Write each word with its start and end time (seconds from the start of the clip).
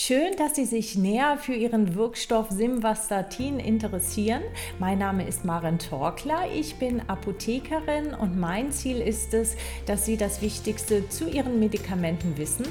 Schön, 0.00 0.36
dass 0.36 0.54
Sie 0.54 0.64
sich 0.64 0.96
näher 0.96 1.38
für 1.38 1.54
Ihren 1.54 1.96
Wirkstoff 1.96 2.50
Simvastatin 2.50 3.58
interessieren. 3.58 4.42
Mein 4.78 4.98
Name 4.98 5.26
ist 5.26 5.44
Maren 5.44 5.80
Torkler, 5.80 6.42
ich 6.54 6.76
bin 6.76 7.02
Apothekerin 7.08 8.14
und 8.14 8.38
mein 8.38 8.70
Ziel 8.70 9.00
ist 9.00 9.34
es, 9.34 9.56
dass 9.86 10.06
Sie 10.06 10.16
das 10.16 10.40
Wichtigste 10.40 11.08
zu 11.08 11.28
Ihren 11.28 11.58
Medikamenten 11.58 12.38
wissen. 12.38 12.66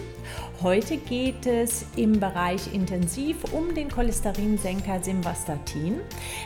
Heute 0.62 0.96
geht 0.96 1.46
es 1.46 1.84
im 1.98 2.18
Bereich 2.22 2.74
Intensiv 2.74 3.44
um 3.52 3.76
den 3.76 3.90
Cholesterinsenker 3.90 5.04
Simvastatin. 5.04 6.00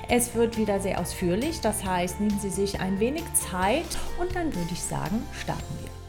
Es 0.10 0.34
wird 0.34 0.58
wieder 0.58 0.80
sehr 0.80 1.00
ausführlich, 1.00 1.62
das 1.62 1.86
heißt, 1.86 2.20
nehmen 2.20 2.40
Sie 2.40 2.50
sich 2.50 2.80
ein 2.80 3.00
wenig 3.00 3.24
Zeit 3.36 4.00
und 4.20 4.36
dann 4.36 4.48
würde 4.48 4.72
ich 4.72 4.82
sagen, 4.82 5.22
starten 5.40 5.78
wir. 5.80 6.01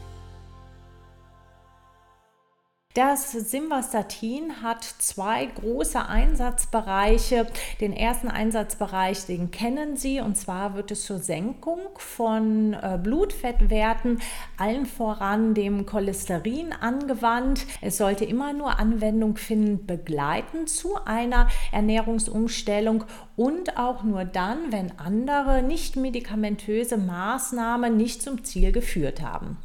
Das 2.95 3.31
Simvastatin 3.31 4.61
hat 4.61 4.83
zwei 4.83 5.47
große 5.47 6.05
Einsatzbereiche. 6.05 7.47
Den 7.81 7.91
ersten 7.91 8.27
Einsatzbereich, 8.27 9.25
den 9.25 9.49
kennen 9.49 9.97
Sie, 9.97 10.19
und 10.19 10.37
zwar 10.37 10.75
wird 10.75 10.91
es 10.91 11.03
zur 11.03 11.17
Senkung 11.17 11.79
von 11.97 12.73
äh, 12.73 12.99
Blutfettwerten, 13.01 14.21
allen 14.59 14.85
voran 14.85 15.55
dem 15.55 15.87
Cholesterin 15.87 16.71
angewandt. 16.71 17.65
Es 17.81 17.97
sollte 17.97 18.25
immer 18.25 18.53
nur 18.53 18.77
Anwendung 18.77 19.37
finden, 19.37 19.87
begleitend 19.87 20.69
zu 20.69 21.03
einer 21.03 21.47
Ernährungsumstellung 21.71 23.05
und 23.35 23.75
auch 23.75 24.03
nur 24.03 24.23
dann, 24.23 24.71
wenn 24.71 24.99
andere 24.99 25.63
nicht 25.63 25.95
medikamentöse 25.95 26.97
Maßnahmen 26.97 27.97
nicht 27.97 28.21
zum 28.21 28.43
Ziel 28.43 28.71
geführt 28.71 29.23
haben. 29.23 29.57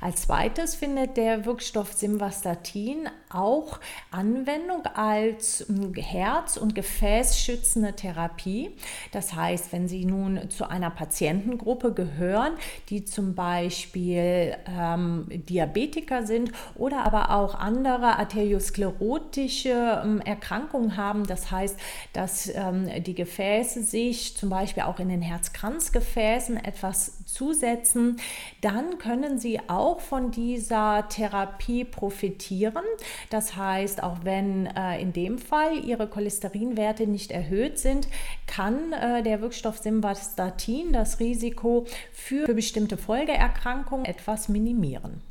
Als 0.00 0.22
zweites 0.22 0.74
findet 0.74 1.18
der 1.18 1.44
Wirkstoff 1.44 1.92
Simvastatin 1.92 3.08
auch 3.30 3.80
Anwendung 4.10 4.86
als 4.94 5.64
hm, 5.66 5.94
Herz- 5.94 6.56
und 6.56 6.74
Gefäßschützende 6.74 7.94
Therapie. 7.94 8.70
Das 9.12 9.34
heißt, 9.34 9.72
wenn 9.72 9.88
Sie 9.88 10.04
nun 10.04 10.50
zu 10.50 10.68
einer 10.68 10.90
Patientengruppe 10.90 11.92
gehören, 11.92 12.52
die 12.88 13.04
zum 13.04 13.34
Beispiel 13.34 14.56
ähm, 14.66 15.26
Diabetiker 15.28 16.26
sind 16.26 16.52
oder 16.76 17.04
aber 17.04 17.30
auch 17.30 17.54
andere 17.54 18.18
arteriosklerotische 18.18 20.02
ähm, 20.04 20.20
Erkrankungen 20.20 20.96
haben, 20.96 21.26
das 21.26 21.50
heißt, 21.50 21.78
dass 22.12 22.48
ähm, 22.54 22.88
die 23.02 23.14
Gefäße 23.14 23.82
sich 23.82 24.36
zum 24.36 24.48
Beispiel 24.48 24.84
auch 24.84 24.98
in 24.98 25.08
den 25.08 25.22
Herzkranzgefäßen 25.22 26.56
etwas 26.56 27.24
zusetzen, 27.26 28.16
dann 28.60 28.98
können 28.98 29.38
Sie 29.38 29.60
auch 29.68 29.80
auch 29.80 30.00
von 30.00 30.30
dieser 30.30 31.08
Therapie 31.08 31.84
profitieren. 31.84 32.84
Das 33.28 33.56
heißt, 33.56 34.02
auch 34.02 34.18
wenn 34.24 34.66
äh, 34.66 35.00
in 35.00 35.12
dem 35.12 35.38
Fall 35.38 35.84
Ihre 35.84 36.06
Cholesterinwerte 36.08 37.06
nicht 37.06 37.30
erhöht 37.30 37.78
sind, 37.78 38.08
kann 38.46 38.92
äh, 38.92 39.22
der 39.22 39.40
Wirkstoff 39.40 39.78
Simvastatin 39.78 40.92
das 40.92 41.20
Risiko 41.20 41.86
für, 42.12 42.46
für 42.46 42.54
bestimmte 42.54 42.96
Folgeerkrankungen 42.96 44.04
etwas 44.06 44.48
minimieren. 44.48 45.22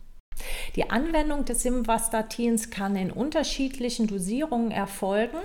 Die 0.76 0.90
Anwendung 0.90 1.45
des 1.45 1.64
Simvastatins 1.64 2.70
kann 2.70 2.95
in 2.95 3.12
unterschiedlichen 3.12 4.08
Dosierungen 4.08 4.72
erfolgen. 4.72 5.38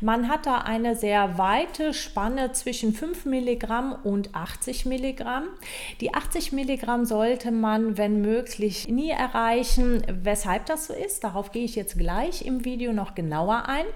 Man 0.00 0.28
hat 0.28 0.44
da 0.44 0.58
eine 0.58 0.94
sehr 0.94 1.38
weite 1.38 1.94
Spanne 1.94 2.52
zwischen 2.52 2.92
5 2.92 3.24
Milligramm 3.24 3.96
und 4.04 4.34
80 4.34 4.84
Milligramm. 4.84 5.44
Die 6.00 6.12
80 6.14 6.52
Milligramm 6.52 7.06
sollte 7.06 7.50
man, 7.50 7.96
wenn 7.96 8.20
möglich, 8.20 8.88
nie 8.88 9.10
erreichen. 9.10 10.02
Weshalb 10.22 10.66
das 10.66 10.88
so 10.88 10.92
ist, 10.92 11.24
darauf 11.24 11.50
gehe 11.50 11.64
ich 11.64 11.76
jetzt 11.76 11.98
gleich 11.98 12.44
im 12.44 12.64
Video 12.64 12.92
noch 12.92 13.14
genauer 13.14 13.64
ein. 13.68 13.86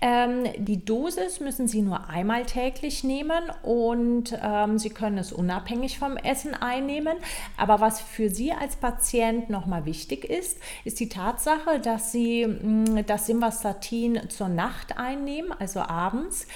Ähm, 0.00 0.44
die 0.58 0.84
Dosis 0.84 1.40
müssen 1.40 1.66
Sie 1.66 1.80
nur 1.80 2.08
einmal 2.08 2.44
täglich 2.44 3.02
nehmen 3.02 3.50
und 3.62 4.38
ähm, 4.42 4.78
Sie 4.78 4.90
können 4.90 5.18
es 5.18 5.32
unabhängig 5.32 5.98
vom 5.98 6.16
Essen 6.18 6.54
einnehmen. 6.54 7.16
Aber 7.56 7.80
was 7.80 8.00
für 8.00 8.28
Sie 8.28 8.52
als 8.52 8.76
Patient 8.76 9.48
nochmal 9.48 9.77
wichtig 9.84 10.24
ist, 10.24 10.58
ist 10.84 11.00
die 11.00 11.08
Tatsache, 11.08 11.80
dass 11.80 12.12
Sie 12.12 12.46
mm, 12.46 13.06
das 13.06 13.26
Simvastatin 13.26 14.28
zur 14.28 14.48
Nacht 14.48 14.98
einnehmen 14.98 15.28
nehmen, 15.28 15.52
also 15.58 15.80
abends. 15.80 16.46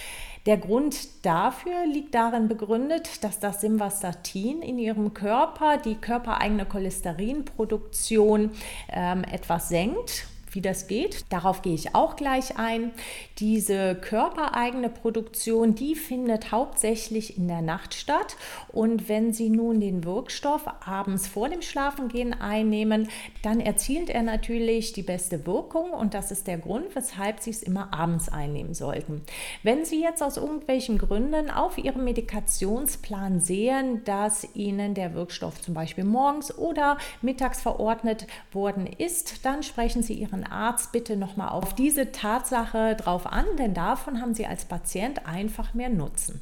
Der 0.45 0.57
Grund 0.57 1.25
dafür 1.25 1.87
liegt 1.87 2.17
darin 2.17 2.49
begründet, 2.49 3.23
dass 3.23 3.39
das 3.39 3.61
Simvastatin 3.61 4.61
in 4.61 4.77
ihrem 4.77 5.15
Körper 5.15 5.77
die 5.77 5.95
körpereigene 5.95 6.67
Cholesterinproduktion 6.67 8.51
ähm, 8.91 9.23
etwas 9.25 9.69
senkt 9.69 10.27
wie 10.53 10.61
das 10.61 10.87
geht. 10.87 11.25
Darauf 11.31 11.63
gehe 11.63 11.75
ich 11.75 11.95
auch 11.95 12.17
gleich 12.17 12.59
ein. 12.59 12.93
Diese 13.39 13.95
körpereigene 13.95 14.89
Produktion, 14.89 15.75
die 15.75 15.95
findet 15.95 16.53
hauptsächlich 16.53 17.37
in 17.37 17.49
der 17.49 17.63
Nacht 17.63 17.95
statt. 17.95 18.37
Und 18.69 19.09
wenn 19.09 19.33
Sie 19.33 19.51
nun 19.51 19.81
den 19.81 20.05
Wirkstoff 20.05 20.67
abends 20.85 21.27
vor 21.27 21.49
dem 21.49 21.63
Schlafengehen 21.63 22.39
einnehmen, 22.41 23.09
dann 23.43 23.61
erzielt 23.61 24.11
er 24.11 24.23
natürlich 24.23 24.93
die 24.93 25.03
beste 25.03 25.47
Wirkung. 25.47 25.91
Und 25.91 26.15
das 26.15 26.31
ist 26.31 26.47
der 26.47 26.59
Grund, 26.59 26.95
weshalb 26.95 27.41
Sie 27.41 27.51
es 27.51 27.63
immer 27.63 27.93
abends 27.93 28.29
einnehmen 28.29 28.75
sollten. 28.75 29.23
Wenn 29.63 29.85
Sie 29.85 30.03
jetzt 30.03 30.23
aus 30.23 30.37
irgendwelchen 30.37 30.99
Gründen 30.99 31.51
auf 31.51 31.79
Ihrem 31.79 32.05
Medikationsplan 32.05 33.41
sehen, 33.41 34.05
dass 34.05 34.47
Ihnen 34.55 34.95
der 34.95 35.15
Wirkstoff 35.15 35.61
zum 35.61 35.75
Beispiel 35.75 36.05
morgens 36.05 36.57
oder 36.57 36.99
mittags 37.23 37.61
verordnet 37.61 38.27
worden 38.53 38.87
ist, 38.87 39.45
dann 39.45 39.63
sprechen 39.63 40.03
Sie 40.03 40.15
Ihren 40.15 40.42
Arzt 40.45 40.93
bitte 40.93 41.17
nochmal 41.17 41.51
auf 41.51 41.75
diese 41.75 42.13
Tatsache 42.13 42.97
drauf 42.97 43.27
an, 43.27 43.47
denn 43.59 43.75
davon 43.75 44.21
haben 44.21 44.35
Sie 44.35 44.47
als 44.47 44.65
Patient 44.65 45.27
einfach 45.27 45.75
mehr 45.75 45.89
Nutzen. 45.89 46.41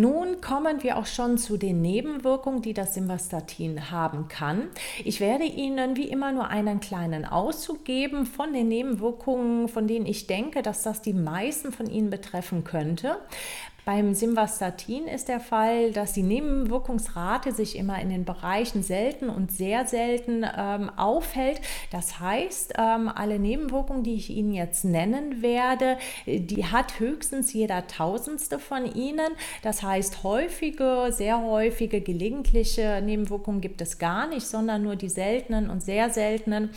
Nun 0.00 0.40
kommen 0.40 0.84
wir 0.84 0.96
auch 0.96 1.06
schon 1.06 1.38
zu 1.38 1.56
den 1.56 1.82
Nebenwirkungen, 1.82 2.62
die 2.62 2.72
das 2.72 2.94
Simvastatin 2.94 3.90
haben 3.90 4.28
kann. 4.28 4.68
Ich 5.04 5.18
werde 5.18 5.42
Ihnen 5.42 5.96
wie 5.96 6.08
immer 6.08 6.30
nur 6.30 6.46
einen 6.46 6.78
kleinen 6.78 7.24
Auszug 7.24 7.84
geben 7.84 8.24
von 8.24 8.52
den 8.52 8.68
Nebenwirkungen, 8.68 9.66
von 9.66 9.88
denen 9.88 10.06
ich 10.06 10.28
denke, 10.28 10.62
dass 10.62 10.84
das 10.84 11.02
die 11.02 11.14
meisten 11.14 11.72
von 11.72 11.90
Ihnen 11.90 12.10
betreffen 12.10 12.62
könnte. 12.62 13.16
Beim 13.88 14.12
Simvastatin 14.12 15.08
ist 15.08 15.28
der 15.28 15.40
Fall, 15.40 15.92
dass 15.92 16.12
die 16.12 16.22
Nebenwirkungsrate 16.22 17.52
sich 17.52 17.74
immer 17.74 17.98
in 17.98 18.10
den 18.10 18.26
Bereichen 18.26 18.82
selten 18.82 19.30
und 19.30 19.50
sehr 19.50 19.86
selten 19.86 20.44
ähm, 20.44 20.90
aufhält. 20.98 21.62
Das 21.90 22.20
heißt, 22.20 22.74
ähm, 22.76 23.08
alle 23.08 23.38
Nebenwirkungen, 23.38 24.02
die 24.02 24.16
ich 24.16 24.28
Ihnen 24.28 24.52
jetzt 24.52 24.84
nennen 24.84 25.40
werde, 25.40 25.96
die 26.26 26.66
hat 26.66 27.00
höchstens 27.00 27.54
jeder 27.54 27.86
Tausendste 27.86 28.58
von 28.58 28.84
Ihnen. 28.94 29.30
Das 29.62 29.82
heißt, 29.82 30.22
häufige, 30.22 31.06
sehr 31.08 31.40
häufige, 31.40 32.02
gelegentliche 32.02 33.00
Nebenwirkungen 33.02 33.62
gibt 33.62 33.80
es 33.80 33.96
gar 33.96 34.28
nicht, 34.28 34.46
sondern 34.46 34.82
nur 34.82 34.96
die 34.96 35.08
seltenen 35.08 35.70
und 35.70 35.82
sehr 35.82 36.10
seltenen. 36.10 36.68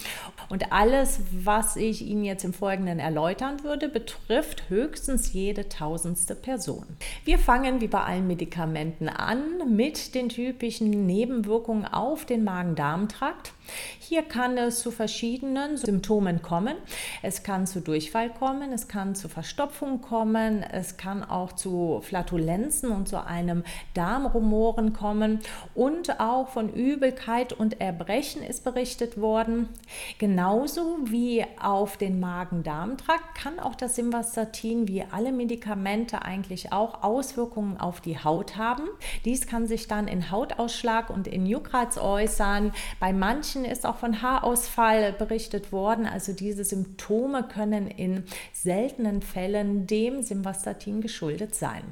Und 0.47 0.71
alles, 0.71 1.19
was 1.33 1.75
ich 1.75 2.03
Ihnen 2.03 2.23
jetzt 2.23 2.45
im 2.45 2.53
Folgenden 2.53 2.99
erläutern 2.99 3.65
würde, 3.65 3.89
betrifft 3.89 4.69
höchstens 4.69 5.33
jede 5.33 5.67
tausendste 5.67 6.35
Person. 6.35 6.85
Wir 7.25 7.39
fangen 7.39 7.81
wie 7.81 7.87
bei 7.87 8.01
allen 8.01 8.27
Medikamenten 8.27 9.09
an 9.09 9.75
mit 9.75 10.15
den 10.15 10.29
typischen 10.29 11.05
Nebenwirkungen 11.05 11.85
auf 11.85 12.25
den 12.25 12.43
Magen-Darm-Trakt. 12.43 13.53
Hier 13.99 14.23
kann 14.23 14.57
es 14.57 14.79
zu 14.79 14.91
verschiedenen 14.91 15.77
Symptomen 15.77 16.41
kommen. 16.41 16.75
Es 17.21 17.43
kann 17.43 17.67
zu 17.67 17.81
Durchfall 17.81 18.29
kommen, 18.29 18.71
es 18.73 18.87
kann 18.87 19.15
zu 19.15 19.29
Verstopfung 19.29 20.01
kommen, 20.01 20.63
es 20.63 20.97
kann 20.97 21.23
auch 21.23 21.53
zu 21.53 22.01
Flatulenzen 22.03 22.91
und 22.91 23.07
zu 23.07 23.25
einem 23.25 23.63
Darmrumoren 23.93 24.93
kommen 24.93 25.39
und 25.75 26.19
auch 26.19 26.49
von 26.49 26.73
Übelkeit 26.73 27.53
und 27.53 27.79
Erbrechen 27.81 28.43
ist 28.43 28.63
berichtet 28.63 29.19
worden. 29.19 29.69
Genauso 30.17 30.97
wie 31.05 31.45
auf 31.61 31.97
den 31.97 32.19
Magen-Darm-Trakt 32.19 33.35
kann 33.35 33.59
auch 33.59 33.75
das 33.75 33.95
Simvastatin 33.95 34.87
wie 34.87 35.03
alle 35.03 35.31
Medikamente 35.31 36.21
eigentlich 36.21 36.71
auch 36.71 37.03
Auswirkungen 37.03 37.77
auf 37.77 38.01
die 38.01 38.17
Haut 38.17 38.57
haben. 38.57 38.83
Dies 39.25 39.47
kann 39.47 39.67
sich 39.67 39.87
dann 39.87 40.07
in 40.07 40.31
Hautausschlag 40.31 41.09
und 41.09 41.27
in 41.27 41.45
Juckreiz 41.45 41.97
äußern. 41.97 42.71
Bei 42.99 43.13
manchen 43.13 43.60
Menschen 43.61 43.71
ist 43.71 43.85
auch 43.85 43.97
von 43.97 44.21
Haarausfall 44.21 45.13
berichtet 45.13 45.71
worden. 45.71 46.05
Also 46.05 46.33
diese 46.33 46.63
Symptome 46.63 47.43
können 47.43 47.87
in 47.87 48.23
seltenen 48.53 49.21
Fällen 49.21 49.87
dem 49.87 50.21
Simvastatin 50.21 51.01
geschuldet 51.01 51.55
sein. 51.55 51.83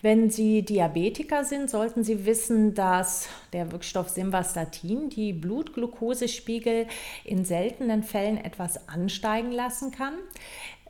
Wenn 0.00 0.30
Sie 0.30 0.62
Diabetiker 0.62 1.44
sind, 1.44 1.68
sollten 1.68 2.04
Sie 2.04 2.24
wissen, 2.24 2.74
dass 2.74 3.28
der 3.52 3.72
Wirkstoff 3.72 4.08
Simvastatin 4.08 5.10
die 5.10 5.32
Blutglukosespiegel 5.32 6.86
in 7.24 7.44
seltenen 7.44 8.04
Fällen 8.04 8.38
etwas 8.38 8.88
ansteigen 8.88 9.50
lassen 9.50 9.90
kann. 9.90 10.14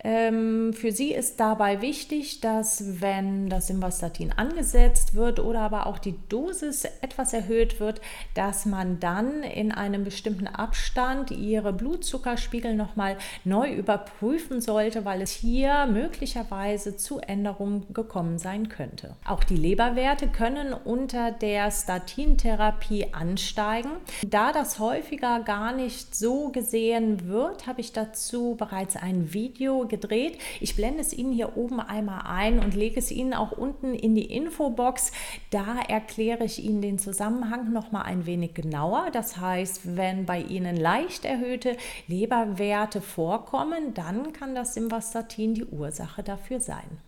Ähm, 0.05 0.73
für 0.73 0.93
sie 0.93 1.13
ist 1.13 1.41
dabei 1.41 1.81
wichtig, 1.81 2.41
dass 2.41 3.01
wenn 3.01 3.49
das 3.49 3.69
Simvastatin 3.69 4.33
angesetzt 4.33 5.15
wird 5.15 5.41
oder 5.41 5.61
aber 5.61 5.87
auch 5.87 5.99
die 5.99 6.15
Dosis 6.29 6.85
etwas 7.01 7.33
erhöht 7.33 7.81
wird, 7.81 8.01
dass 8.35 8.67
man 8.67 9.01
dann 9.01 9.43
in 9.43 9.73
einem 9.73 10.05
bestimmten 10.05 10.47
Abstand 10.47 11.31
ihre 11.31 11.73
Blutzuckerspiegel 11.73 12.75
nochmal 12.75 13.17
neu 13.45 13.73
überprüfen 13.73 14.61
sollte, 14.61 15.05
weil 15.05 15.23
es 15.23 15.31
hier 15.31 15.87
möglicherweise 15.87 16.97
zu 16.97 17.19
Änderungen 17.19 17.93
gekommen 17.95 18.39
sein 18.39 18.69
könnte. 18.69 19.17
Auch 19.25 19.45
die 19.45 19.57
Leberwerte 19.57 20.29
können 20.29 20.73
unter 20.73 21.31
der 21.31 21.71
Statintherapie 21.71 23.13
ansteigen. 23.13 23.91
Da 24.27 24.53
das 24.53 24.79
häufiger 24.79 25.41
gar 25.41 25.73
nicht 25.73 26.15
so 26.15 26.51
gesehen 26.51 27.29
wird, 27.29 27.67
habe 27.67 27.81
ich 27.81 27.93
dazu 27.93 28.57
bereits 28.57 28.97
ein 28.97 29.33
Video 29.33 29.87
gedreht. 29.97 30.39
Ich 30.61 30.77
blende 30.77 31.01
es 31.01 31.13
Ihnen 31.13 31.33
hier 31.33 31.57
oben 31.57 31.81
einmal 31.81 32.23
ein 32.27 32.59
und 32.59 32.75
lege 32.75 32.99
es 32.99 33.11
Ihnen 33.11 33.35
auch 33.35 33.53
unten 33.53 33.95
in 33.95 34.15
die 34.15 34.27
Infobox. 34.27 35.13
Da 35.51 35.81
erkläre 35.89 36.45
ich 36.45 36.63
Ihnen 36.63 36.83
den 36.83 36.99
Zusammenhang 36.99 37.73
noch 37.73 37.93
mal 37.93 38.03
ein 38.03 38.27
wenig 38.27 38.55
genauer. 38.55 39.09
Das 39.13 39.39
heißt, 39.39 39.97
wenn 39.97 40.27
bei 40.27 40.41
Ihnen 40.41 40.77
leicht 40.77 41.25
erhöhte 41.25 41.77
Leberwerte 42.07 43.01
vorkommen, 43.01 43.95
dann 43.95 44.33
kann 44.33 44.55
das 44.55 44.75
Simvastatin 44.75 45.55
die 45.55 45.65
Ursache 45.65 46.23
dafür 46.23 46.61
sein. 46.61 46.99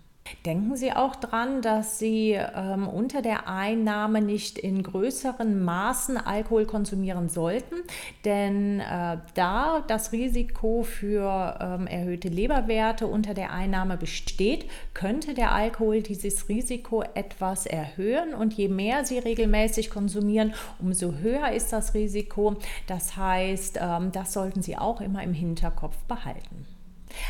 Denken 0.46 0.76
Sie 0.76 0.92
auch 0.92 1.16
dran, 1.16 1.62
dass 1.62 1.98
Sie 1.98 2.32
ähm, 2.32 2.88
unter 2.88 3.22
der 3.22 3.48
Einnahme 3.48 4.20
nicht 4.20 4.58
in 4.58 4.82
größeren 4.82 5.62
Maßen 5.64 6.16
Alkohol 6.16 6.66
konsumieren 6.66 7.28
sollten, 7.28 7.76
denn 8.24 8.80
äh, 8.80 9.18
da 9.34 9.84
das 9.86 10.12
Risiko 10.12 10.82
für 10.82 11.58
ähm, 11.60 11.86
erhöhte 11.86 12.28
Leberwerte 12.28 13.06
unter 13.06 13.34
der 13.34 13.52
Einnahme 13.52 13.96
besteht, 13.96 14.66
könnte 14.94 15.34
der 15.34 15.52
Alkohol 15.52 16.02
dieses 16.02 16.48
Risiko 16.48 17.02
etwas 17.14 17.66
erhöhen 17.66 18.34
und 18.34 18.54
je 18.54 18.68
mehr 18.68 19.04
Sie 19.04 19.18
regelmäßig 19.18 19.90
konsumieren, 19.90 20.54
umso 20.78 21.14
höher 21.14 21.52
ist 21.52 21.72
das 21.72 21.94
Risiko. 21.94 22.56
Das 22.86 23.16
heißt, 23.16 23.78
ähm, 23.80 24.12
das 24.12 24.32
sollten 24.32 24.62
Sie 24.62 24.76
auch 24.76 25.00
immer 25.00 25.22
im 25.22 25.32
Hinterkopf 25.32 25.96
behalten. 26.08 26.66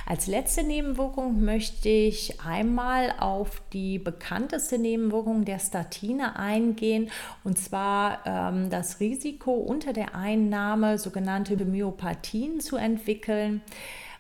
Als 0.06 0.26
letzte 0.26 0.62
Nebenwirkung 0.62 1.44
möchte 1.44 1.88
ich 1.88 2.40
einmal 2.40 3.14
auf 3.19 3.62
die 3.72 3.98
bekannteste 3.98 4.78
Nebenwirkung 4.78 5.44
der 5.44 5.58
Statine 5.58 6.36
eingehen, 6.36 7.10
und 7.44 7.58
zwar 7.58 8.26
ähm, 8.26 8.70
das 8.70 9.00
Risiko 9.00 9.52
unter 9.52 9.92
der 9.92 10.14
Einnahme 10.14 10.98
sogenannte 10.98 11.56
Myopathien 11.56 12.60
zu 12.60 12.76
entwickeln. 12.76 13.62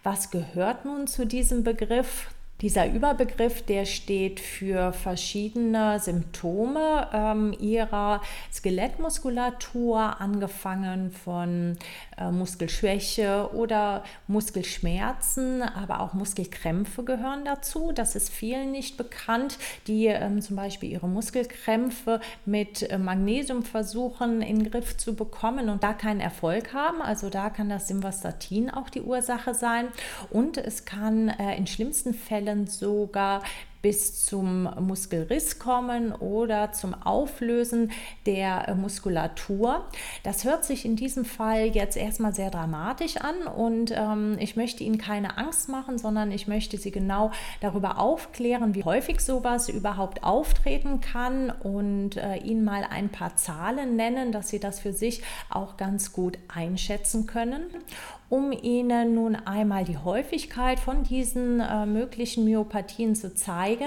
Was 0.02 0.30
gehört 0.30 0.84
nun 0.84 1.06
zu 1.06 1.26
diesem 1.26 1.64
Begriff? 1.64 2.28
Dieser 2.60 2.92
Überbegriff, 2.92 3.62
der 3.62 3.84
steht 3.84 4.40
für 4.40 4.92
verschiedene 4.92 6.00
Symptome 6.00 7.06
ähm, 7.12 7.54
ihrer 7.60 8.20
Skelettmuskulatur, 8.52 10.20
angefangen 10.20 11.12
von 11.12 11.78
äh, 12.16 12.32
Muskelschwäche 12.32 13.50
oder 13.54 14.02
Muskelschmerzen, 14.26 15.62
aber 15.62 16.00
auch 16.00 16.14
Muskelkrämpfe 16.14 17.04
gehören 17.04 17.44
dazu. 17.44 17.92
Das 17.92 18.16
ist 18.16 18.28
vielen 18.28 18.72
nicht 18.72 18.96
bekannt, 18.96 19.56
die 19.86 20.06
ähm, 20.06 20.42
zum 20.42 20.56
Beispiel 20.56 20.90
ihre 20.90 21.06
Muskelkrämpfe 21.06 22.20
mit 22.44 22.90
äh, 22.90 22.98
Magnesium 22.98 23.62
versuchen 23.62 24.42
in 24.42 24.58
den 24.58 24.70
Griff 24.72 24.96
zu 24.96 25.14
bekommen 25.14 25.68
und 25.68 25.84
da 25.84 25.92
keinen 25.92 26.20
Erfolg 26.20 26.74
haben. 26.74 27.02
Also 27.02 27.30
da 27.30 27.50
kann 27.50 27.68
das 27.68 27.86
Simvastatin 27.86 28.68
auch 28.68 28.90
die 28.90 29.02
Ursache 29.02 29.54
sein. 29.54 29.86
Und 30.30 30.58
es 30.58 30.84
kann 30.84 31.28
äh, 31.28 31.56
in 31.56 31.68
schlimmsten 31.68 32.14
Fällen 32.14 32.47
Fällen 32.48 32.66
sogar 32.66 33.42
bis 33.82 34.24
zum 34.24 34.68
Muskelriss 34.80 35.58
kommen 35.58 36.12
oder 36.12 36.72
zum 36.72 36.94
Auflösen 36.94 37.92
der 38.26 38.74
Muskulatur. 38.74 39.84
Das 40.22 40.44
hört 40.44 40.64
sich 40.64 40.84
in 40.84 40.96
diesem 40.96 41.24
Fall 41.24 41.66
jetzt 41.66 41.96
erstmal 41.96 42.34
sehr 42.34 42.50
dramatisch 42.50 43.16
an 43.18 43.46
und 43.46 43.92
ähm, 43.94 44.36
ich 44.40 44.56
möchte 44.56 44.82
Ihnen 44.82 44.98
keine 44.98 45.38
Angst 45.38 45.68
machen, 45.68 45.98
sondern 45.98 46.32
ich 46.32 46.48
möchte 46.48 46.76
Sie 46.76 46.90
genau 46.90 47.30
darüber 47.60 47.98
aufklären, 47.98 48.74
wie 48.74 48.84
häufig 48.84 49.20
sowas 49.20 49.68
überhaupt 49.68 50.24
auftreten 50.24 51.00
kann 51.00 51.50
und 51.50 52.16
äh, 52.16 52.36
Ihnen 52.38 52.64
mal 52.64 52.84
ein 52.88 53.08
paar 53.10 53.36
Zahlen 53.36 53.96
nennen, 53.96 54.32
dass 54.32 54.48
Sie 54.48 54.58
das 54.58 54.80
für 54.80 54.92
sich 54.92 55.22
auch 55.50 55.76
ganz 55.76 56.12
gut 56.12 56.38
einschätzen 56.48 57.26
können 57.26 57.66
um 58.30 58.52
Ihnen 58.52 59.14
nun 59.14 59.36
einmal 59.36 59.84
die 59.84 59.96
Häufigkeit 59.96 60.78
von 60.78 61.02
diesen 61.02 61.60
äh, 61.60 61.86
möglichen 61.86 62.44
Myopathien 62.44 63.14
zu 63.14 63.34
zeigen, 63.34 63.77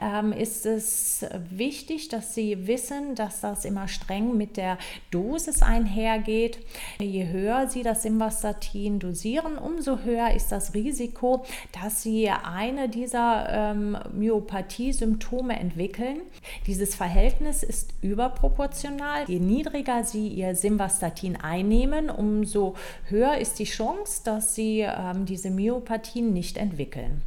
ähm, 0.00 0.32
ist 0.32 0.66
es 0.66 1.24
wichtig, 1.50 2.08
dass 2.08 2.34
Sie 2.34 2.66
wissen, 2.66 3.14
dass 3.14 3.40
das 3.40 3.64
immer 3.64 3.88
streng 3.88 4.36
mit 4.36 4.56
der 4.56 4.78
Dosis 5.10 5.62
einhergeht. 5.62 6.58
Je 7.00 7.28
höher 7.28 7.68
Sie 7.68 7.82
das 7.82 8.02
Simvastatin 8.02 8.98
dosieren, 8.98 9.58
umso 9.58 9.98
höher 10.00 10.32
ist 10.34 10.52
das 10.52 10.74
Risiko, 10.74 11.44
dass 11.72 12.02
Sie 12.02 12.30
eine 12.30 12.88
dieser 12.88 13.48
ähm, 13.50 13.98
Myopathie-Symptome 14.12 15.58
entwickeln. 15.58 16.20
Dieses 16.66 16.94
Verhältnis 16.94 17.62
ist 17.62 17.92
überproportional. 18.02 19.24
Je 19.28 19.40
niedriger 19.40 20.04
Sie 20.04 20.28
Ihr 20.28 20.54
Simvastatin 20.54 21.36
einnehmen, 21.36 22.10
umso 22.10 22.74
höher 23.08 23.38
ist 23.38 23.58
die 23.58 23.64
Chance, 23.64 23.80
Chance, 23.80 24.22
dass 24.24 24.54
sie 24.54 24.80
ähm, 24.80 25.24
diese 25.26 25.50
Myopathien 25.50 26.32
nicht 26.32 26.56
entwickeln. 26.56 27.22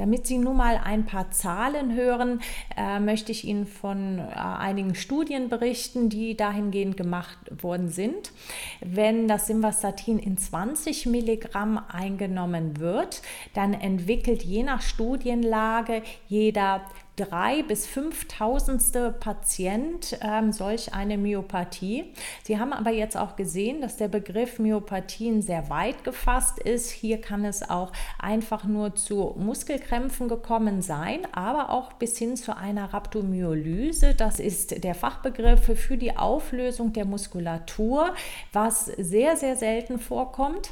Damit 0.00 0.26
Sie 0.26 0.38
nun 0.38 0.56
mal 0.56 0.80
ein 0.82 1.04
paar 1.04 1.30
Zahlen 1.30 1.94
hören, 1.94 2.40
äh, 2.74 2.98
möchte 3.00 3.32
ich 3.32 3.44
Ihnen 3.44 3.66
von 3.66 4.18
äh, 4.18 4.32
einigen 4.32 4.94
Studien 4.94 5.50
berichten, 5.50 6.08
die 6.08 6.38
dahingehend 6.38 6.96
gemacht 6.96 7.36
worden 7.62 7.90
sind. 7.90 8.32
Wenn 8.80 9.28
das 9.28 9.46
Simvastatin 9.46 10.18
in 10.18 10.38
20 10.38 11.04
Milligramm 11.04 11.78
eingenommen 11.86 12.78
wird, 12.78 13.20
dann 13.52 13.74
entwickelt 13.74 14.42
je 14.42 14.62
nach 14.62 14.80
Studienlage 14.80 16.00
jeder 16.28 16.80
drei 17.20 17.62
bis 17.62 17.86
fünftausendste 17.86 19.12
Patient 19.12 20.18
ähm, 20.22 20.52
solch 20.52 20.94
eine 20.94 21.18
Myopathie. 21.18 22.12
Sie 22.44 22.58
haben 22.58 22.72
aber 22.72 22.90
jetzt 22.90 23.16
auch 23.16 23.36
gesehen, 23.36 23.80
dass 23.80 23.96
der 23.96 24.08
Begriff 24.08 24.58
Myopathien 24.58 25.42
sehr 25.42 25.68
weit 25.68 26.02
gefasst 26.04 26.58
ist. 26.58 26.90
Hier 26.90 27.20
kann 27.20 27.44
es 27.44 27.68
auch 27.68 27.92
einfach 28.18 28.64
nur 28.64 28.94
zu 28.94 29.34
Muskelkrämpfen 29.38 30.28
gekommen 30.28 30.82
sein, 30.82 31.26
aber 31.32 31.70
auch 31.70 31.92
bis 31.94 32.16
hin 32.16 32.36
zu 32.36 32.56
einer 32.56 32.92
Rhabdomyolyse. 32.92 34.14
Das 34.14 34.40
ist 34.40 34.82
der 34.82 34.94
Fachbegriff 34.94 35.70
für 35.78 35.96
die 35.96 36.16
Auflösung 36.16 36.92
der 36.92 37.04
Muskulatur, 37.04 38.14
was 38.52 38.86
sehr, 38.86 39.36
sehr 39.36 39.56
selten 39.56 39.98
vorkommt. 39.98 40.70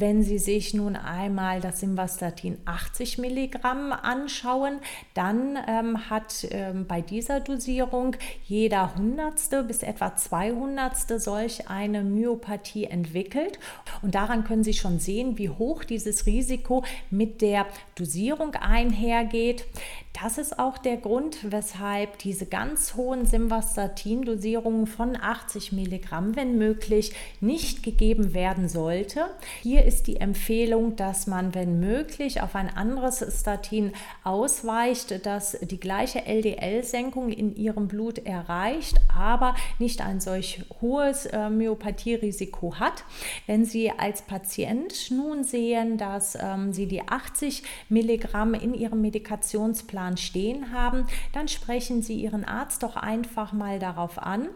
Wenn 0.00 0.22
Sie 0.22 0.38
sich 0.38 0.72
nun 0.72 0.96
einmal 0.96 1.60
das 1.60 1.80
Simvastatin 1.80 2.56
80 2.64 3.18
Milligramm 3.18 3.92
anschauen, 3.92 4.78
dann 5.12 5.58
ähm, 5.68 6.08
hat 6.08 6.46
ähm, 6.52 6.86
bei 6.86 7.02
dieser 7.02 7.40
Dosierung 7.40 8.16
jeder 8.46 8.94
Hundertste 8.94 9.62
bis 9.62 9.82
etwa 9.82 10.16
200. 10.16 11.20
solch 11.20 11.68
eine 11.68 12.02
Myopathie 12.02 12.84
entwickelt. 12.84 13.58
Und 14.00 14.14
daran 14.14 14.44
können 14.44 14.64
Sie 14.64 14.72
schon 14.72 15.00
sehen, 15.00 15.36
wie 15.36 15.50
hoch 15.50 15.84
dieses 15.84 16.24
Risiko 16.24 16.82
mit 17.10 17.42
der 17.42 17.66
Dosierung 17.94 18.54
einhergeht. 18.54 19.66
Das 20.12 20.38
ist 20.38 20.58
auch 20.58 20.76
der 20.76 20.96
Grund, 20.96 21.50
weshalb 21.52 22.18
diese 22.18 22.44
ganz 22.44 22.94
hohen 22.94 23.26
Simvastatin-Dosierungen 23.26 24.86
von 24.86 25.16
80 25.16 25.72
Milligramm, 25.72 26.34
wenn 26.36 26.58
möglich, 26.58 27.12
nicht 27.40 27.82
gegeben 27.82 28.34
werden 28.34 28.68
sollte. 28.68 29.26
Hier 29.62 29.84
ist 29.90 30.06
die 30.06 30.16
Empfehlung, 30.16 30.96
dass 30.96 31.26
man, 31.26 31.54
wenn 31.54 31.78
möglich, 31.78 32.42
auf 32.42 32.54
ein 32.54 32.68
anderes 32.68 33.24
Statin 33.40 33.92
ausweicht, 34.24 35.24
das 35.24 35.56
die 35.60 35.78
gleiche 35.78 36.26
LDL-Senkung 36.26 37.30
in 37.30 37.54
ihrem 37.54 37.86
Blut 37.86 38.18
erreicht, 38.18 39.00
aber 39.16 39.54
nicht 39.78 40.00
ein 40.00 40.20
solch 40.20 40.64
hohes 40.80 41.26
äh, 41.26 41.50
Myopathie-Risiko 41.50 42.80
hat. 42.80 43.04
Wenn 43.46 43.64
Sie 43.64 43.90
als 43.90 44.22
Patient 44.22 45.10
nun 45.10 45.44
sehen, 45.44 45.98
dass 45.98 46.36
ähm, 46.40 46.72
Sie 46.72 46.86
die 46.86 47.06
80 47.06 47.62
Milligramm 47.88 48.54
in 48.54 48.74
Ihrem 48.74 49.00
Medikationsplan 49.02 50.00
Plan 50.00 50.16
stehen 50.16 50.72
haben, 50.72 51.06
dann 51.32 51.48
sprechen 51.48 52.00
Sie 52.00 52.14
Ihren 52.14 52.44
Arzt 52.44 52.82
doch 52.82 52.96
einfach 52.96 53.52
mal 53.52 53.78
darauf 53.78 54.18
an. 54.18 54.48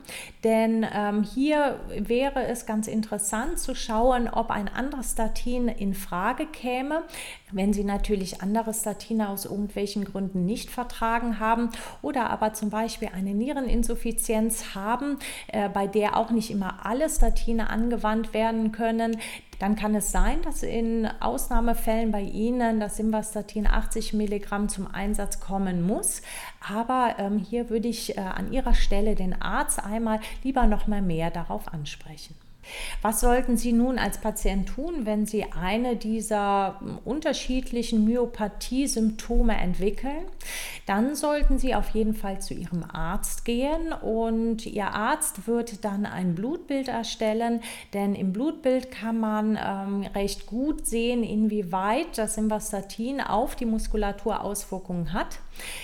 Denn 0.42 0.86
ähm, 0.92 1.22
hier 1.22 1.80
wäre 1.88 2.44
es 2.44 2.64
ganz 2.64 2.86
interessant 2.86 3.58
zu 3.58 3.74
schauen, 3.74 4.28
ob 4.28 4.50
ein 4.50 4.68
anderes 4.68 5.13
Statin 5.14 5.68
in 5.68 5.94
Frage 5.94 6.46
käme. 6.46 7.04
Wenn 7.52 7.72
Sie 7.72 7.84
natürlich 7.84 8.42
andere 8.42 8.74
Statine 8.74 9.28
aus 9.28 9.44
irgendwelchen 9.44 10.04
Gründen 10.04 10.44
nicht 10.44 10.70
vertragen 10.70 11.38
haben 11.38 11.70
oder 12.02 12.30
aber 12.30 12.52
zum 12.52 12.70
Beispiel 12.70 13.10
eine 13.14 13.32
Niereninsuffizienz 13.32 14.74
haben, 14.74 15.18
äh, 15.48 15.68
bei 15.68 15.86
der 15.86 16.16
auch 16.16 16.32
nicht 16.32 16.50
immer 16.50 16.84
alle 16.84 17.08
Statine 17.08 17.70
angewandt 17.70 18.34
werden 18.34 18.72
können, 18.72 19.16
dann 19.60 19.76
kann 19.76 19.94
es 19.94 20.10
sein, 20.10 20.42
dass 20.42 20.64
in 20.64 21.08
Ausnahmefällen 21.20 22.10
bei 22.10 22.22
Ihnen 22.22 22.80
das 22.80 22.96
Simvastatin 22.96 23.68
80 23.68 24.12
Milligramm 24.12 24.68
zum 24.68 24.92
Einsatz 24.92 25.38
kommen 25.38 25.86
muss. 25.86 26.22
Aber 26.68 27.14
ähm, 27.18 27.38
hier 27.38 27.70
würde 27.70 27.86
ich 27.86 28.18
äh, 28.18 28.20
an 28.20 28.52
Ihrer 28.52 28.74
Stelle 28.74 29.14
den 29.14 29.40
Arzt 29.40 29.84
einmal 29.84 30.18
lieber 30.42 30.66
noch 30.66 30.88
mal 30.88 31.02
mehr 31.02 31.30
darauf 31.30 31.72
ansprechen. 31.72 32.34
Was 33.02 33.20
sollten 33.20 33.56
Sie 33.56 33.72
nun 33.72 33.98
als 33.98 34.18
Patient 34.18 34.68
tun, 34.68 35.06
wenn 35.06 35.26
Sie 35.26 35.44
eine 35.52 35.96
dieser 35.96 36.80
unterschiedlichen 37.04 38.04
Myopathie-Symptome 38.04 39.56
entwickeln? 39.56 40.24
Dann 40.86 41.14
sollten 41.14 41.58
Sie 41.58 41.74
auf 41.74 41.90
jeden 41.90 42.14
Fall 42.14 42.40
zu 42.40 42.54
Ihrem 42.54 42.84
Arzt 42.84 43.44
gehen 43.44 43.92
und 43.92 44.66
Ihr 44.66 44.86
Arzt 44.86 45.46
wird 45.46 45.84
dann 45.84 46.06
ein 46.06 46.34
Blutbild 46.34 46.88
erstellen, 46.88 47.60
denn 47.92 48.14
im 48.14 48.32
Blutbild 48.32 48.90
kann 48.90 49.18
man 49.18 49.58
ähm, 49.62 50.06
recht 50.14 50.46
gut 50.46 50.86
sehen, 50.86 51.22
inwieweit 51.22 52.18
das 52.18 52.34
Simvastatin 52.34 53.20
auf 53.20 53.56
die 53.56 53.66
Muskulatur 53.66 54.42
Auswirkungen 54.42 55.12
hat. 55.12 55.38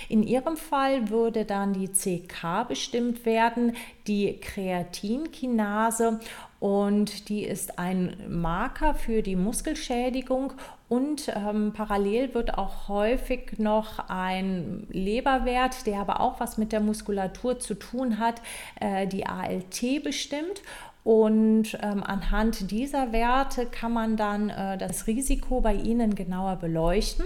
In 0.09 0.23
Ihrem 0.23 0.57
Fall 0.57 1.09
würde 1.09 1.45
dann 1.45 1.73
die 1.73 1.89
CK 1.89 2.67
bestimmt 2.67 3.25
werden, 3.25 3.75
die 4.07 4.39
Kreatinkinase 4.39 6.19
und 6.59 7.29
die 7.29 7.43
ist 7.43 7.79
ein 7.79 8.15
Marker 8.29 8.93
für 8.93 9.21
die 9.23 9.35
Muskelschädigung 9.35 10.53
und 10.89 11.29
ähm, 11.29 11.71
parallel 11.73 12.33
wird 12.33 12.57
auch 12.57 12.89
häufig 12.89 13.57
noch 13.57 14.09
ein 14.09 14.85
Leberwert, 14.91 15.87
der 15.87 16.01
aber 16.01 16.19
auch 16.19 16.41
was 16.41 16.57
mit 16.57 16.73
der 16.73 16.81
Muskulatur 16.81 17.59
zu 17.59 17.75
tun 17.75 18.19
hat, 18.19 18.41
äh, 18.79 19.07
die 19.07 19.25
ALT 19.25 20.03
bestimmt. 20.03 20.61
Und 21.03 21.77
ähm, 21.81 22.03
anhand 22.03 22.69
dieser 22.69 23.11
Werte 23.11 23.65
kann 23.65 23.93
man 23.93 24.17
dann 24.17 24.49
äh, 24.49 24.77
das 24.77 25.07
Risiko 25.07 25.61
bei 25.61 25.73
Ihnen 25.73 26.13
genauer 26.13 26.57
beleuchten. 26.57 27.25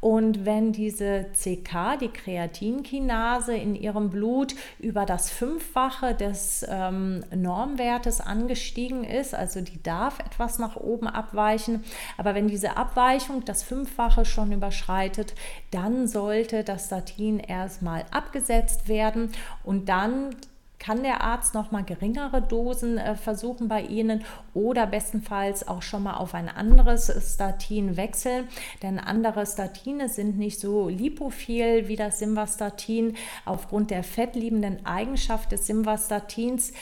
Und 0.00 0.46
wenn 0.46 0.72
diese 0.72 1.26
CK, 1.34 1.98
die 2.00 2.08
Kreatinkinase 2.08 3.54
in 3.54 3.74
ihrem 3.74 4.08
Blut 4.08 4.54
über 4.78 5.04
das 5.04 5.30
Fünffache 5.30 6.14
des 6.14 6.64
ähm, 6.68 7.22
Normwertes 7.34 8.22
angestiegen 8.22 9.04
ist, 9.04 9.34
also 9.34 9.60
die 9.60 9.82
darf 9.82 10.18
etwas 10.20 10.58
nach 10.58 10.76
oben 10.76 11.06
abweichen, 11.06 11.84
aber 12.16 12.34
wenn 12.34 12.48
diese 12.48 12.78
Abweichung 12.78 13.44
das 13.44 13.62
Fünffache 13.62 14.24
schon 14.24 14.52
überschreitet, 14.52 15.34
dann 15.70 16.08
sollte 16.08 16.64
das 16.64 16.86
Statin 16.86 17.38
erstmal 17.38 18.06
abgesetzt 18.10 18.88
werden 18.88 19.30
und 19.64 19.90
dann 19.90 20.34
kann 20.80 21.04
der 21.04 21.20
Arzt 21.20 21.54
noch 21.54 21.70
mal 21.70 21.84
geringere 21.84 22.42
Dosen 22.42 22.98
äh, 22.98 23.14
versuchen 23.14 23.68
bei 23.68 23.82
Ihnen 23.82 24.24
oder 24.54 24.86
bestenfalls 24.86 25.68
auch 25.68 25.82
schon 25.82 26.02
mal 26.02 26.14
auf 26.14 26.34
ein 26.34 26.48
anderes 26.48 27.12
Statin 27.34 27.96
wechseln, 27.96 28.48
denn 28.82 28.98
andere 28.98 29.46
Statine 29.46 30.08
sind 30.08 30.38
nicht 30.38 30.58
so 30.58 30.88
lipophil 30.88 31.86
wie 31.86 31.96
das 31.96 32.18
Simvastatin. 32.18 33.14
Aufgrund 33.44 33.90
der 33.90 34.02
fettliebenden 34.02 34.84
Eigenschaft 34.86 35.52
des 35.52 35.66
Simvastatins 35.66 36.72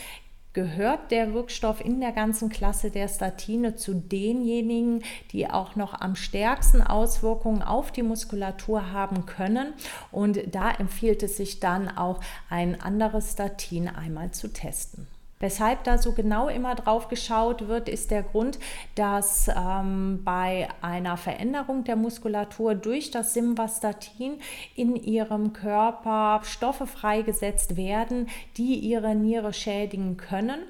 gehört 0.52 1.10
der 1.10 1.34
Wirkstoff 1.34 1.84
in 1.84 2.00
der 2.00 2.12
ganzen 2.12 2.48
Klasse 2.48 2.90
der 2.90 3.08
Statine 3.08 3.76
zu 3.76 3.94
denjenigen, 3.94 5.02
die 5.32 5.48
auch 5.50 5.76
noch 5.76 6.00
am 6.00 6.16
stärksten 6.16 6.82
Auswirkungen 6.82 7.62
auf 7.62 7.92
die 7.92 8.02
Muskulatur 8.02 8.92
haben 8.92 9.26
können. 9.26 9.74
Und 10.10 10.40
da 10.54 10.70
empfiehlt 10.70 11.22
es 11.22 11.36
sich 11.36 11.60
dann 11.60 11.88
auch, 11.88 12.20
ein 12.48 12.80
anderes 12.80 13.32
Statin 13.32 13.88
einmal 13.88 14.30
zu 14.30 14.52
testen. 14.52 15.06
Weshalb 15.40 15.84
da 15.84 15.98
so 15.98 16.12
genau 16.12 16.48
immer 16.48 16.74
drauf 16.74 17.08
geschaut 17.08 17.68
wird, 17.68 17.88
ist 17.88 18.10
der 18.10 18.22
Grund, 18.22 18.58
dass 18.96 19.48
ähm, 19.48 20.20
bei 20.24 20.68
einer 20.82 21.16
Veränderung 21.16 21.84
der 21.84 21.96
Muskulatur 21.96 22.74
durch 22.74 23.10
das 23.10 23.34
Simvastatin 23.34 24.40
in 24.74 24.96
ihrem 24.96 25.52
Körper 25.52 26.40
Stoffe 26.44 26.86
freigesetzt 26.86 27.76
werden, 27.76 28.28
die 28.56 28.74
ihre 28.74 29.14
Niere 29.14 29.52
schädigen 29.52 30.16
können. 30.16 30.60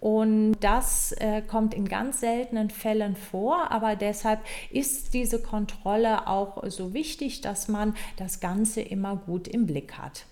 Und 0.00 0.56
das 0.60 1.12
äh, 1.12 1.42
kommt 1.42 1.74
in 1.74 1.88
ganz 1.88 2.20
seltenen 2.20 2.70
Fällen 2.70 3.16
vor, 3.16 3.70
aber 3.72 3.96
deshalb 3.96 4.40
ist 4.70 5.12
diese 5.12 5.42
Kontrolle 5.42 6.28
auch 6.28 6.62
so 6.68 6.94
wichtig, 6.94 7.40
dass 7.40 7.66
man 7.66 7.94
das 8.16 8.40
Ganze 8.40 8.80
immer 8.80 9.16
gut 9.16 9.48
im 9.48 9.66
Blick 9.66 9.94
hat. 9.98 10.26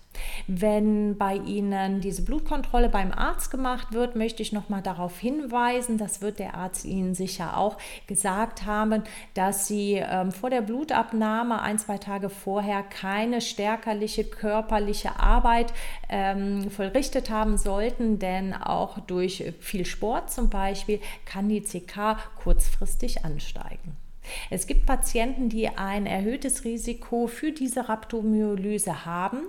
Wenn 0.47 1.17
bei 1.17 1.35
Ihnen 1.35 2.01
diese 2.01 2.23
Blutkontrolle 2.23 2.89
beim 2.89 3.11
Arzt 3.11 3.51
gemacht 3.51 3.93
wird, 3.93 4.15
möchte 4.15 4.41
ich 4.41 4.51
noch 4.51 4.69
mal 4.69 4.81
darauf 4.81 5.17
hinweisen, 5.19 5.97
das 5.97 6.21
wird 6.21 6.39
der 6.39 6.55
Arzt 6.55 6.85
Ihnen 6.85 7.15
sicher 7.15 7.57
auch 7.57 7.77
gesagt 8.07 8.65
haben, 8.65 9.03
dass 9.33 9.67
Sie 9.67 9.95
ähm, 9.95 10.31
vor 10.31 10.49
der 10.49 10.61
Blutabnahme 10.61 11.61
ein, 11.61 11.79
zwei 11.79 11.97
Tage 11.97 12.29
vorher 12.29 12.83
keine 12.83 13.41
stärkerliche 13.41 14.23
körperliche 14.23 15.19
Arbeit 15.19 15.73
ähm, 16.09 16.69
vollrichtet 16.69 17.29
haben 17.29 17.57
sollten, 17.57 18.19
denn 18.19 18.53
auch 18.53 18.99
durch 18.99 19.53
viel 19.59 19.85
Sport 19.85 20.31
zum 20.31 20.49
Beispiel 20.49 20.99
kann 21.25 21.49
die 21.49 21.61
CK 21.61 22.17
kurzfristig 22.41 23.25
ansteigen. 23.25 24.06
Es 24.49 24.67
gibt 24.67 24.85
Patienten, 24.85 25.49
die 25.49 25.69
ein 25.69 26.05
erhöhtes 26.05 26.63
Risiko 26.63 27.27
für 27.27 27.51
diese 27.51 27.89
Rhabdomyolyse 27.89 29.05
haben. 29.05 29.39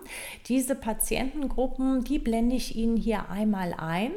Diese 0.47 0.75
Patientengruppen, 0.75 2.05
die 2.05 2.19
blende 2.19 2.57
ich 2.57 2.77
Ihnen 2.77 2.97
hier 2.97 3.31
einmal 3.31 3.75
ein 3.77 4.13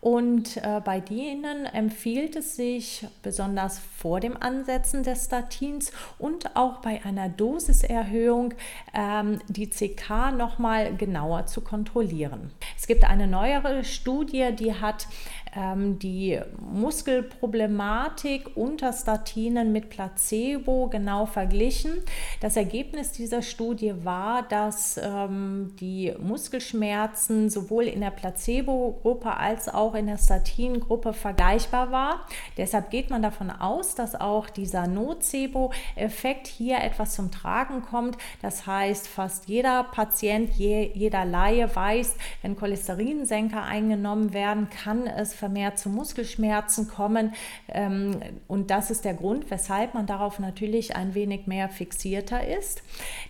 und 0.00 0.56
äh, 0.56 0.80
bei 0.82 1.00
denen 1.00 1.66
empfiehlt 1.66 2.34
es 2.34 2.56
sich, 2.56 3.06
besonders 3.22 3.78
vor 3.78 4.20
dem 4.20 4.34
Ansetzen 4.40 5.02
des 5.02 5.26
Statins 5.26 5.92
und 6.18 6.56
auch 6.56 6.78
bei 6.78 7.04
einer 7.04 7.28
Dosiserhöhung, 7.28 8.54
ähm, 8.94 9.40
die 9.48 9.68
CK 9.68 10.32
nochmal 10.34 10.96
genauer 10.96 11.46
zu 11.46 11.60
kontrollieren. 11.60 12.50
Es 12.78 12.86
gibt 12.86 13.04
eine 13.04 13.26
neuere 13.26 13.84
Studie, 13.84 14.52
die 14.58 14.72
hat 14.72 15.06
die 15.52 16.38
Muskelproblematik 16.60 18.56
unter 18.56 18.92
Statinen 18.92 19.72
mit 19.72 19.90
Placebo 19.90 20.86
genau 20.88 21.26
verglichen. 21.26 21.92
Das 22.40 22.56
Ergebnis 22.56 23.10
dieser 23.10 23.42
Studie 23.42 23.94
war, 24.04 24.42
dass 24.44 25.00
ähm, 25.02 25.74
die 25.80 26.14
Muskelschmerzen 26.20 27.50
sowohl 27.50 27.84
in 27.84 28.00
der 28.00 28.12
Placebo-Gruppe 28.12 29.36
als 29.36 29.68
auch 29.68 29.96
in 29.96 30.06
der 30.06 30.18
Statin-Gruppe 30.18 31.12
vergleichbar 31.12 31.90
war. 31.90 32.26
Deshalb 32.56 32.90
geht 32.90 33.10
man 33.10 33.22
davon 33.22 33.50
aus, 33.50 33.96
dass 33.96 34.14
auch 34.14 34.50
dieser 34.50 34.86
Nocebo-Effekt 34.86 36.46
hier 36.46 36.78
etwas 36.78 37.14
zum 37.16 37.32
Tragen 37.32 37.82
kommt. 37.82 38.16
Das 38.40 38.66
heißt, 38.66 39.08
fast 39.08 39.48
jeder 39.48 39.82
Patient, 39.82 40.50
jeder 40.54 41.24
Laie 41.24 41.74
weiß, 41.74 42.14
wenn 42.42 42.56
Cholesterinsenker 42.56 43.64
eingenommen 43.64 44.32
werden, 44.32 44.68
kann 44.70 45.08
es 45.08 45.39
vermehrt 45.40 45.78
zu 45.78 45.88
Muskelschmerzen 45.88 46.86
kommen. 46.86 47.32
Ähm, 47.68 48.20
und 48.46 48.70
das 48.70 48.90
ist 48.90 49.04
der 49.04 49.14
Grund, 49.14 49.50
weshalb 49.50 49.94
man 49.94 50.06
darauf 50.06 50.38
natürlich 50.38 50.94
ein 50.94 51.14
wenig 51.14 51.46
mehr 51.46 51.68
fixierter 51.68 52.46
ist. 52.46 52.82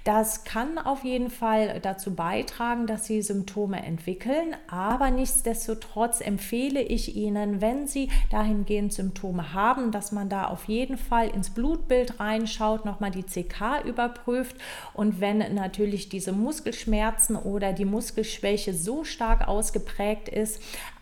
Das 0.04 0.44
kann 0.44 0.76
auf 0.76 1.04
jeden 1.04 1.30
Fall 1.30 1.80
dazu 1.80 2.14
beitragen, 2.14 2.86
dass 2.86 3.06
Sie 3.06 3.22
Symptome 3.22 3.82
entwickeln, 3.84 4.56
aber 4.68 5.10
nichtsdestotrotz 5.10 6.20
empfehle 6.20 6.82
ich 6.82 7.16
Ihnen, 7.16 7.60
wenn 7.60 7.86
Sie 7.86 8.10
dahingehend 8.30 8.92
Symptome 8.92 9.54
haben, 9.54 9.92
dass 9.92 10.10
man 10.12 10.28
da 10.28 10.46
auf 10.46 10.64
jeden 10.64 10.98
Fall 10.98 11.28
ins 11.28 11.50
Blutbild 11.50 12.18
reinschaut, 12.18 12.84
nochmal 12.84 13.12
die 13.12 13.22
CK 13.22 13.84
überprüft 13.84 14.56
und 14.94 15.20
wenn 15.20 15.38
natürlich 15.54 16.08
diese 16.08 16.32
Muskelschmerzen 16.32 17.36
oder 17.36 17.72
die 17.72 17.84
Muskelschwäche 17.84 18.74
so 18.74 19.04
stark 19.04 19.46
ausgeprägt 19.46 20.28
ist, 20.28 20.60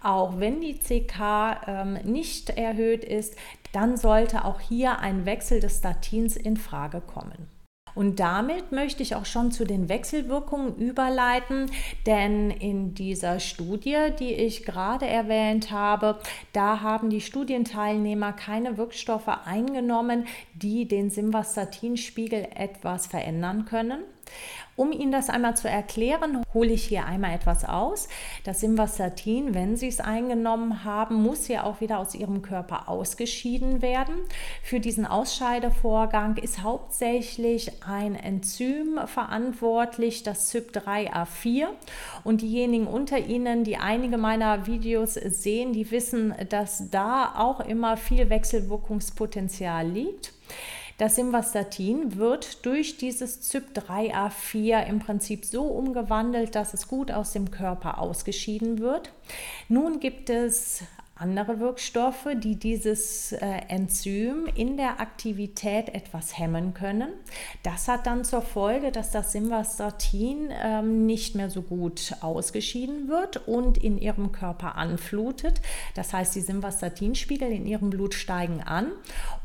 auch 0.09 0.41
wenn 0.41 0.63
die 0.63 0.79
CK 0.79 1.61
ähm, 1.67 1.99
nicht 2.05 2.49
erhöht 2.51 3.05
ist, 3.05 3.37
dann 3.73 3.99
sollte 3.99 4.47
auch 4.47 4.59
hier 4.59 5.01
ein 5.01 5.27
Wechsel 5.27 5.61
des 5.61 5.79
Statins 5.79 6.35
in 6.35 6.57
Frage 6.57 7.03
kommen. 7.03 7.49
Und 7.95 8.21
damit 8.21 8.73
möchte 8.73 9.03
ich 9.03 9.17
auch 9.17 9.27
schon 9.27 9.51
zu 9.51 9.65
den 9.65 9.89
Wechselwirkungen 9.89 10.77
überleiten, 10.77 11.71
denn 12.07 12.51
in 12.51 12.95
dieser 12.95 13.41
Studie, 13.41 13.97
die 14.19 14.33
ich 14.33 14.65
gerade 14.65 15.07
erwähnt 15.07 15.73
habe, 15.73 16.19
da 16.53 16.81
haben 16.81 17.11
die 17.11 17.21
Studienteilnehmer 17.21 18.33
keine 18.33 18.79
Wirkstoffe 18.79 19.29
eingenommen, 19.45 20.27
die 20.55 20.87
den 20.87 21.11
Simvastatinspiegel 21.11 22.47
etwas 22.55 23.09
verändern 23.09 23.65
können. 23.65 24.05
Um 24.79 24.93
Ihnen 24.93 25.11
das 25.11 25.29
einmal 25.29 25.57
zu 25.57 25.69
erklären, 25.69 26.45
hole 26.55 26.73
ich 26.73 26.85
hier 26.85 27.05
einmal 27.05 27.35
etwas 27.35 27.65
aus. 27.65 28.09
Das 28.45 28.61
Simvastatin, 28.61 29.53
wenn 29.53 29.77
Sie 29.77 29.89
es 29.89 29.99
eingenommen 29.99 30.85
haben, 30.85 31.17
muss 31.21 31.49
ja 31.49 31.65
auch 31.65 31.81
wieder 31.81 31.99
aus 31.99 32.15
Ihrem 32.15 32.43
Körper 32.43 32.89
ausgeschieden 32.89 33.83
werden. 33.83 34.15
Für 34.63 34.79
diesen 34.79 35.05
Ausscheidevorgang 35.05 36.37
ist 36.37 36.63
hauptsächlich 36.63 37.73
ein 37.85 38.15
Enzym 38.15 39.01
verantwortlich, 39.07 40.23
das 40.23 40.55
CYP3A4. 40.55 41.67
Und 42.23 42.43
diejenigen 42.43 42.87
unter 42.87 43.19
Ihnen, 43.19 43.65
die 43.65 43.79
einige 43.79 44.17
meiner 44.17 44.69
Videos 44.69 45.15
sehen, 45.15 45.73
die 45.73 45.91
wissen, 45.91 46.35
dass 46.51 46.89
da 46.89 47.35
auch 47.37 47.59
immer 47.59 47.97
viel 47.97 48.31
Wechselwirkungspotenzial 48.31 49.89
liegt. 49.89 50.35
Das 50.99 51.15
Simvastatin 51.15 52.17
wird 52.17 52.67
durch 52.67 52.97
dieses 52.97 53.53
CYP3A4 53.53 54.85
im 54.87 54.99
Prinzip 54.99 55.45
so 55.45 55.63
umgewandelt, 55.63 56.57
dass 56.57 56.75
es 56.75 56.89
gut 56.89 57.13
aus 57.13 57.33
dem 57.33 57.53
Körper 57.53 57.99
ausgeschieden 57.99 58.81
wird. 58.81 59.13
Nun 59.69 60.01
gibt 60.01 60.29
es 60.29 60.83
andere 61.15 61.61
Wirkstoffe, 61.61 62.27
die 62.35 62.57
dieses 62.57 63.31
äh, 63.33 63.47
Enzym 63.69 64.47
in 64.55 64.77
der 64.77 65.01
Aktivität 65.01 65.89
etwas 65.89 66.37
hemmen 66.37 66.75
können. 66.75 67.11
Das 67.63 67.87
hat 67.87 68.07
dann 68.07 68.25
zur 68.25 68.43
Folge, 68.43 68.91
dass 68.91 69.13
das 69.13 69.31
Simvastatin 69.31 70.51
ähm, 70.51 71.07
nicht 71.07 71.37
mehr 71.37 71.49
so 71.51 71.63
gut 71.63 72.15
ausgeschieden 72.21 73.09
wird 73.09 73.49
und 73.49 73.79
in 73.79 73.99
ihrem 73.99 74.33
Körper 74.33 74.77
anflutet. 74.77 75.61
Das 75.95 76.13
heißt, 76.13 76.35
die 76.35 76.41
Simvastatinspiegel 76.41 77.51
in 77.51 77.67
ihrem 77.67 77.91
Blut 77.91 78.15
steigen 78.15 78.63
an 78.63 78.91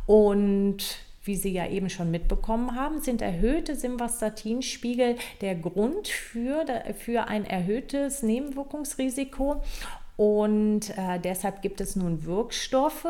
und 0.07 0.98
wie 1.24 1.36
Sie 1.36 1.51
ja 1.51 1.68
eben 1.68 1.89
schon 1.89 2.12
mitbekommen 2.12 2.75
haben, 2.75 3.01
sind 3.01 3.22
erhöhte 3.22 3.75
Simvastatinspiegel 3.75 5.15
der 5.42 5.56
Grund 5.56 6.08
für, 6.08 6.65
für 6.98 7.27
ein 7.27 7.46
erhöhtes 7.46 8.24
Nebenwirkungsrisiko. 8.24 9.62
Und 10.15 10.92
äh, 10.92 11.20
deshalb 11.24 11.62
gibt 11.62 11.82
es 11.82 11.96
nun 11.96 12.25
Wirkstoffe, 12.25 13.08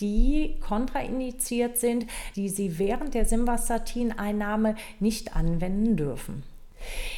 die 0.00 0.56
kontraindiziert 0.60 1.78
sind, 1.78 2.06
die 2.36 2.48
Sie 2.48 2.78
während 2.78 3.14
der 3.14 3.24
Simvastatin-Einnahme 3.24 4.76
nicht 5.00 5.34
anwenden 5.34 5.96
dürfen. 5.96 6.44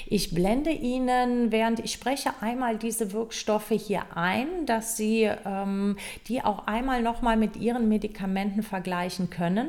Ich 0.06 0.32
blende 0.32 0.70
Ihnen, 0.70 1.50
während 1.50 1.80
ich 1.80 1.92
spreche, 1.92 2.30
einmal 2.40 2.78
diese 2.78 3.12
Wirkstoffe 3.12 3.70
hier 3.70 4.04
ein, 4.14 4.46
dass 4.64 4.96
Sie 4.96 5.28
ähm, 5.44 5.96
die 6.28 6.42
auch 6.42 6.66
einmal 6.66 7.02
nochmal 7.02 7.36
mit 7.36 7.56
Ihren 7.56 7.88
Medikamenten 7.88 8.62
vergleichen 8.62 9.28
können. 9.28 9.68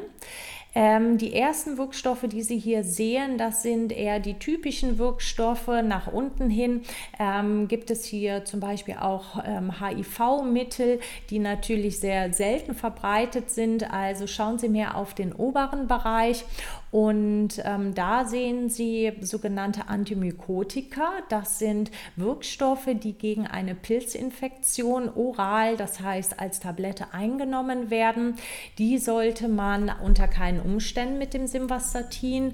Ähm, 0.75 1.17
die 1.17 1.33
ersten 1.33 1.77
Wirkstoffe, 1.77 2.25
die 2.27 2.43
Sie 2.43 2.59
hier 2.59 2.83
sehen, 2.83 3.37
das 3.37 3.63
sind 3.63 3.91
eher 3.91 4.19
die 4.19 4.35
typischen 4.35 4.97
Wirkstoffe. 4.97 5.67
Nach 5.67 6.07
unten 6.07 6.49
hin 6.49 6.83
ähm, 7.19 7.67
gibt 7.67 7.89
es 7.89 8.05
hier 8.05 8.45
zum 8.45 8.59
Beispiel 8.59 8.95
auch 8.99 9.43
ähm, 9.45 9.79
HIV-Mittel, 9.79 10.99
die 11.29 11.39
natürlich 11.39 11.99
sehr 11.99 12.31
selten 12.31 12.75
verbreitet 12.75 13.49
sind. 13.49 13.91
Also 13.91 14.27
schauen 14.27 14.59
Sie 14.59 14.69
mehr 14.69 14.95
auf 14.95 15.13
den 15.13 15.33
oberen 15.33 15.87
Bereich. 15.87 16.45
Und 16.91 17.61
ähm, 17.65 17.93
da 17.93 18.25
sehen 18.25 18.69
Sie 18.69 19.11
sogenannte 19.21 19.89
Antimykotika. 19.89 21.11
Das 21.29 21.59
sind 21.59 21.91
Wirkstoffe, 22.15 22.87
die 22.93 23.13
gegen 23.13 23.45
eine 23.45 23.75
Pilzinfektion 23.75 25.09
oral, 25.09 25.75
das 25.77 25.99
heißt 25.99 26.39
als 26.39 26.59
Tablette 26.59 27.13
eingenommen 27.13 27.89
werden. 27.89 28.35
Die 28.77 28.97
sollte 28.97 29.47
man 29.47 29.91
unter 30.03 30.27
keinen 30.27 30.61
Umständen 30.61 31.17
mit 31.17 31.33
dem 31.33 31.47
Simvastatin 31.47 32.53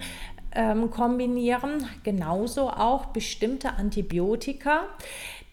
ähm, 0.56 0.90
kombinieren. 0.92 1.88
Genauso 2.04 2.70
auch 2.70 3.08
bestimmte 3.08 3.74
Antibiotika. 3.74 4.84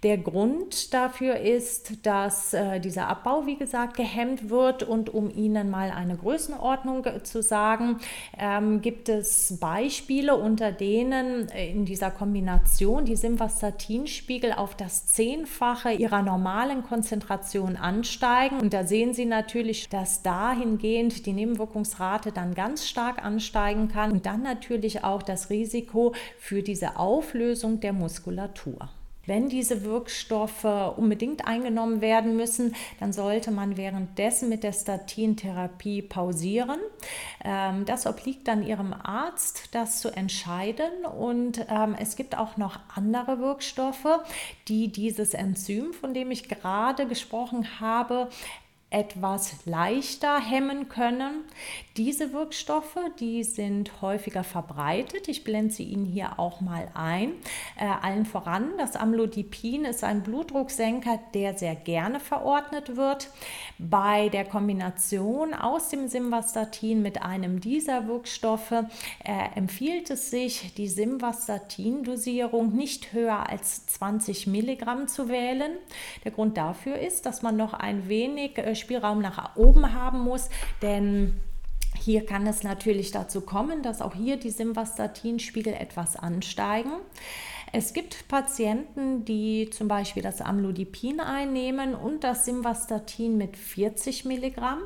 Der 0.03 0.17
Grund 0.17 0.95
dafür 0.95 1.37
ist, 1.41 2.07
dass 2.07 2.55
äh, 2.55 2.81
dieser 2.81 3.09
Abbau, 3.09 3.45
wie 3.45 3.57
gesagt, 3.57 3.99
gehemmt 3.99 4.49
wird. 4.49 4.83
Und 4.83 5.13
um 5.13 5.29
Ihnen 5.31 5.69
mal 5.69 5.91
eine 5.91 6.17
Größenordnung 6.17 7.05
zu 7.23 7.43
sagen, 7.43 7.99
ähm, 8.39 8.81
gibt 8.81 9.11
es 9.11 9.59
Beispiele, 9.61 10.37
unter 10.37 10.73
denen 10.73 11.51
äh, 11.51 11.71
in 11.71 11.85
dieser 11.85 12.11
Kombination 12.11 13.05
die 13.05 13.17
Simvastatinspiegel 13.17 14.55
auf 14.55 14.75
das 14.75 15.07
Zehnfache 15.07 15.93
ihrer 15.93 16.23
normalen 16.23 16.83
Konzentration 16.83 17.77
ansteigen. 17.77 18.59
Und 18.59 18.73
da 18.73 18.85
sehen 18.85 19.13
Sie 19.13 19.27
natürlich, 19.27 19.91
dass 19.91 20.23
dahingehend 20.23 21.27
die 21.27 21.35
Nebenwirkungsrate 21.35 22.33
dann 22.33 22.55
ganz 22.55 22.89
stark 22.89 23.23
ansteigen 23.23 23.89
kann 23.89 24.13
und 24.13 24.25
dann 24.25 24.43
natürlich 24.43 25.05
auch 25.05 25.23
das 25.23 25.51
Risiko 25.51 26.15
für 26.39 26.63
diese 26.63 26.97
Auflösung 26.97 27.81
der 27.81 27.93
Muskulatur. 27.93 28.89
Wenn 29.31 29.49
diese 29.49 29.85
Wirkstoffe 29.85 30.65
unbedingt 30.97 31.47
eingenommen 31.47 32.01
werden 32.01 32.35
müssen, 32.35 32.75
dann 32.99 33.13
sollte 33.13 33.53
man 33.53 33.77
währenddessen 33.77 34.49
mit 34.49 34.65
der 34.65 34.73
Statintherapie 34.73 36.03
pausieren. 36.03 36.81
Ähm, 37.45 37.85
das 37.85 38.09
obliegt 38.09 38.49
dann 38.49 38.67
Ihrem 38.67 38.93
Arzt, 38.93 39.69
das 39.71 40.01
zu 40.01 40.11
entscheiden. 40.11 41.05
Und 41.05 41.65
ähm, 41.71 41.95
es 41.97 42.17
gibt 42.17 42.37
auch 42.37 42.57
noch 42.57 42.81
andere 42.93 43.39
Wirkstoffe, 43.39 44.19
die 44.67 44.91
dieses 44.91 45.33
Enzym, 45.33 45.93
von 45.93 46.13
dem 46.13 46.33
ich 46.33 46.49
gerade 46.49 47.07
gesprochen 47.07 47.79
habe, 47.79 48.31
etwas 48.91 49.65
leichter 49.67 50.41
hemmen 50.41 50.89
können. 50.89 51.45
Diese 51.97 52.33
Wirkstoffe, 52.33 52.99
die 53.21 53.45
sind 53.45 54.03
häufiger 54.03 54.43
verbreitet. 54.43 55.29
Ich 55.29 55.45
blende 55.45 55.73
sie 55.73 55.85
Ihnen 55.85 56.07
hier 56.07 56.41
auch 56.41 56.61
mal 56.61 56.89
ein. 56.95 57.35
Äh, 57.79 57.85
allen 57.85 58.27
voran, 58.27 58.71
das 58.79 58.97
Amlodipin 58.97 59.85
ist 59.85 60.03
ein 60.03 60.25
Blutdrucksenker, 60.25 61.21
der 61.35 61.57
sehr 61.57 61.77
gerne 61.77 62.19
verordnet 62.19 62.97
wird. 62.97 63.31
Bei 63.79 64.29
der 64.29 64.45
Kombination 64.45 65.55
aus 65.55 65.91
dem 65.91 66.09
Simvastatin 66.09 67.01
mit 67.01 67.23
einem 67.23 67.61
dieser 67.61 68.09
Wirkstoffe 68.09 68.73
äh, 68.73 68.85
empfiehlt 69.55 70.11
es 70.11 70.31
sich, 70.31 70.75
die 70.75 70.89
Simvastatin-Dosierung 70.89 72.75
nicht 72.75 73.13
höher 73.13 73.49
als 73.49 73.87
20 73.87 74.49
Milligramm 74.49 75.07
zu 75.07 75.29
wählen. 75.29 75.77
Der 76.25 76.33
Grund 76.33 76.57
dafür 76.57 76.99
ist, 76.99 77.25
dass 77.25 77.43
man 77.43 77.57
noch 77.57 77.73
ein 77.73 78.09
wenig 78.09 78.59
äh, 78.59 78.75
Spielraum 78.81 79.21
nach 79.21 79.57
oben 79.57 79.95
haben 79.95 80.21
muss, 80.21 80.49
denn 80.83 81.41
hier 81.97 82.25
kann 82.25 82.47
es 82.47 82.63
natürlich 82.63 83.11
dazu 83.11 83.41
kommen, 83.43 83.83
dass 83.83 84.01
auch 84.01 84.15
hier 84.15 84.37
die 84.39 84.51
Simvastatinspiegel 84.51 85.75
etwas 85.75 86.17
ansteigen. 86.17 86.93
Es 87.73 87.93
gibt 87.93 88.27
Patienten, 88.27 89.25
die 89.25 89.71
zum 89.71 89.87
Beispiel 89.87 90.25
das 90.25 90.41
Amlodipin 90.41 91.21
einnehmen 91.21 91.95
und 91.95 92.25
das 92.25 92.45
Simvastatin 92.45 93.37
mit 93.37 93.57
40 93.57 94.25
Milligramm. 94.25 94.81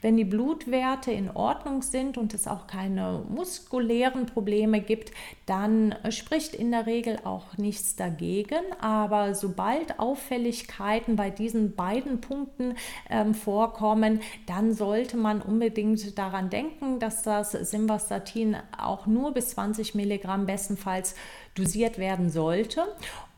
Wenn 0.00 0.16
die 0.16 0.24
Blutwerte 0.24 1.12
in 1.12 1.30
Ordnung 1.30 1.82
sind 1.82 2.16
und 2.16 2.32
es 2.32 2.48
auch 2.48 2.66
keine 2.66 3.24
muskulären 3.28 4.24
Probleme 4.24 4.80
gibt, 4.80 5.12
dann 5.44 5.94
spricht 6.08 6.54
in 6.54 6.70
der 6.70 6.86
Regel 6.86 7.18
auch 7.24 7.58
nichts 7.58 7.96
dagegen. 7.96 8.72
Aber 8.80 9.34
sobald 9.34 9.98
Auffälligkeiten 9.98 11.16
bei 11.16 11.28
diesen 11.28 11.76
beiden 11.76 12.22
Punkten 12.22 12.74
ähm, 13.10 13.34
vorkommen, 13.34 14.20
dann 14.46 14.72
sollte 14.72 15.18
man 15.18 15.42
unbedingt 15.42 16.18
daran 16.18 16.48
denken, 16.48 17.00
dass 17.00 17.22
das 17.22 17.52
Simvastatin 17.52 18.56
auch 18.78 19.06
nur 19.06 19.34
bis 19.34 19.50
20 19.50 19.94
Milligramm 19.94 20.46
bestenfalls 20.46 21.14
dosiert 21.54 21.98
werden 21.98 22.30
sollte. 22.30 22.84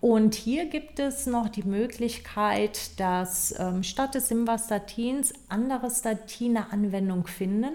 Und 0.01 0.35
hier 0.35 0.67
gibt 0.67 0.99
es 0.99 1.27
noch 1.27 1.49
die 1.49 1.63
Möglichkeit, 1.63 2.99
dass 2.99 3.55
ähm, 3.59 3.85
statt 3.85 4.17
des 4.17 4.29
Simvastatins 4.29 5.33
andere 5.49 5.91
Statine 5.93 6.73
Anwendung 6.73 7.29
finden. 7.29 7.75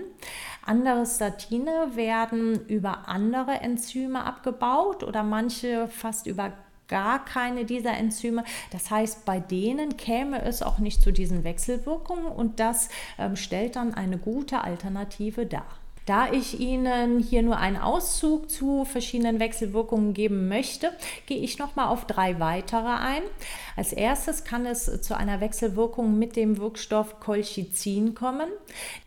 Andere 0.66 1.06
Statine 1.06 1.92
werden 1.96 2.68
über 2.68 3.08
andere 3.08 3.62
Enzyme 3.62 4.26
abgebaut 4.26 5.04
oder 5.04 5.24
manche 5.24 5.88
fast 5.88 6.28
über 6.28 6.52
gar 6.90 7.24
keine 7.24 7.64
dieser 7.64 7.96
Enzyme. 7.96 8.44
Das 8.72 8.92
heißt, 8.92 9.24
bei 9.24 9.40
denen 9.40 9.96
käme 9.96 10.42
es 10.42 10.62
auch 10.62 10.80
nicht 10.80 11.02
zu 11.02 11.12
diesen 11.12 11.46
Wechselwirkungen 11.46 12.28
und 12.28 12.60
das 12.60 12.90
ähm, 13.18 13.38
stellt 13.38 13.78
dann 13.78 13.94
eine 13.94 14.18
gute 14.18 14.62
Alternative 14.62 15.46
dar. 15.46 15.66
Da 16.08 16.32
ich 16.32 16.62
Ihnen 16.62 17.20
hier 17.20 17.42
nur 17.42 17.58
einen 17.58 17.76
Auszug 17.76 18.50
zu 18.50 18.86
verschiedenen 18.86 19.42
Wechselwirkungen 19.42 20.14
geben 20.14 20.48
möchte, 20.48 20.94
gehe 21.26 21.40
ich 21.40 21.60
noch 21.60 21.76
mal 21.76 21.90
auf 21.90 22.06
drei 22.06 22.40
weitere 22.40 22.88
ein. 22.88 23.24
Als 23.76 23.92
erstes 23.92 24.46
kann 24.46 24.66
es 24.66 25.02
zu 25.02 25.18
einer 25.18 25.42
Wechselwirkung 25.42 26.18
mit 26.18 26.38
dem 26.38 26.60
Wirkstoff 26.60 27.20
Colchicin 27.20 28.16
kommen. 28.16 28.48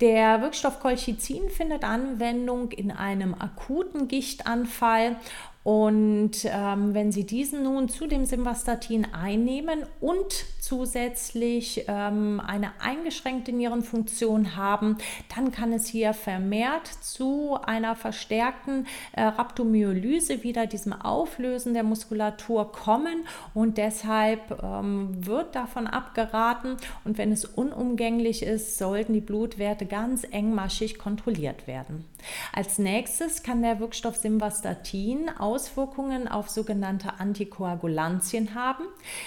Der 0.02 0.42
Wirkstoff 0.42 0.78
Colchicin 0.80 1.48
findet 1.48 1.84
Anwendung 1.84 2.70
in 2.70 2.90
einem 2.90 3.32
akuten 3.32 4.06
Gichtanfall 4.06 5.16
Und 5.62 6.32
ähm, 6.44 6.94
wenn 6.94 7.12
Sie 7.12 7.26
diesen 7.26 7.64
nun 7.64 7.90
zu 7.90 8.06
dem 8.06 8.24
Simvastatin 8.24 9.06
einnehmen 9.12 9.84
und 10.00 10.46
zusätzlich 10.58 11.84
ähm, 11.86 12.40
eine 12.40 12.72
eingeschränkte 12.80 13.52
Nierenfunktion 13.52 14.56
haben, 14.56 14.96
dann 15.34 15.52
kann 15.52 15.72
es 15.72 15.86
hier 15.86 16.14
vermehrt 16.14 16.86
zu 16.86 17.58
einer 17.62 17.94
verstärkten 17.94 18.86
äh, 19.12 19.22
Rhabdomyolyse, 19.22 20.42
wieder 20.44 20.66
diesem 20.66 20.94
Auflösen 20.94 21.74
der 21.74 21.82
Muskulatur 21.82 22.72
kommen 22.72 23.26
und 23.52 23.76
deshalb 23.76 24.62
ähm, 24.62 25.26
wird 25.26 25.54
davon 25.54 25.86
abgeraten 25.86 26.76
und 27.04 27.18
wenn 27.18 27.32
es 27.32 27.44
unumgänglich 27.44 28.42
ist, 28.42 28.78
sollten 28.78 29.12
die 29.12 29.20
Blutwerte 29.20 29.84
ganz 29.84 30.24
engmaschig 30.30 30.98
kontrolliert 30.98 31.66
werden. 31.66 32.04
Als 32.52 32.78
nächstes 32.78 33.42
kann 33.42 33.62
der 33.62 33.80
Wirkstoff 33.80 34.16
Simvastatin 34.16 35.30
Auswirkungen 35.50 36.28
auf 36.28 36.48
sogenannte 36.48 37.18
Antikoagulantien 37.18 38.54
haben. 38.54 38.84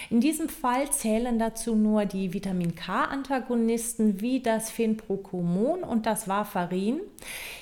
In 0.09 0.21
diesem 0.21 0.47
Fall 0.47 0.89
zählen 0.89 1.37
dazu 1.37 1.75
nur 1.75 2.05
die 2.05 2.33
Vitamin 2.33 2.75
K-Antagonisten 2.75 4.21
wie 4.21 4.39
das 4.39 4.69
Phenprocumon 4.71 5.83
und 5.83 6.05
das 6.05 6.29
Warfarin. 6.29 7.01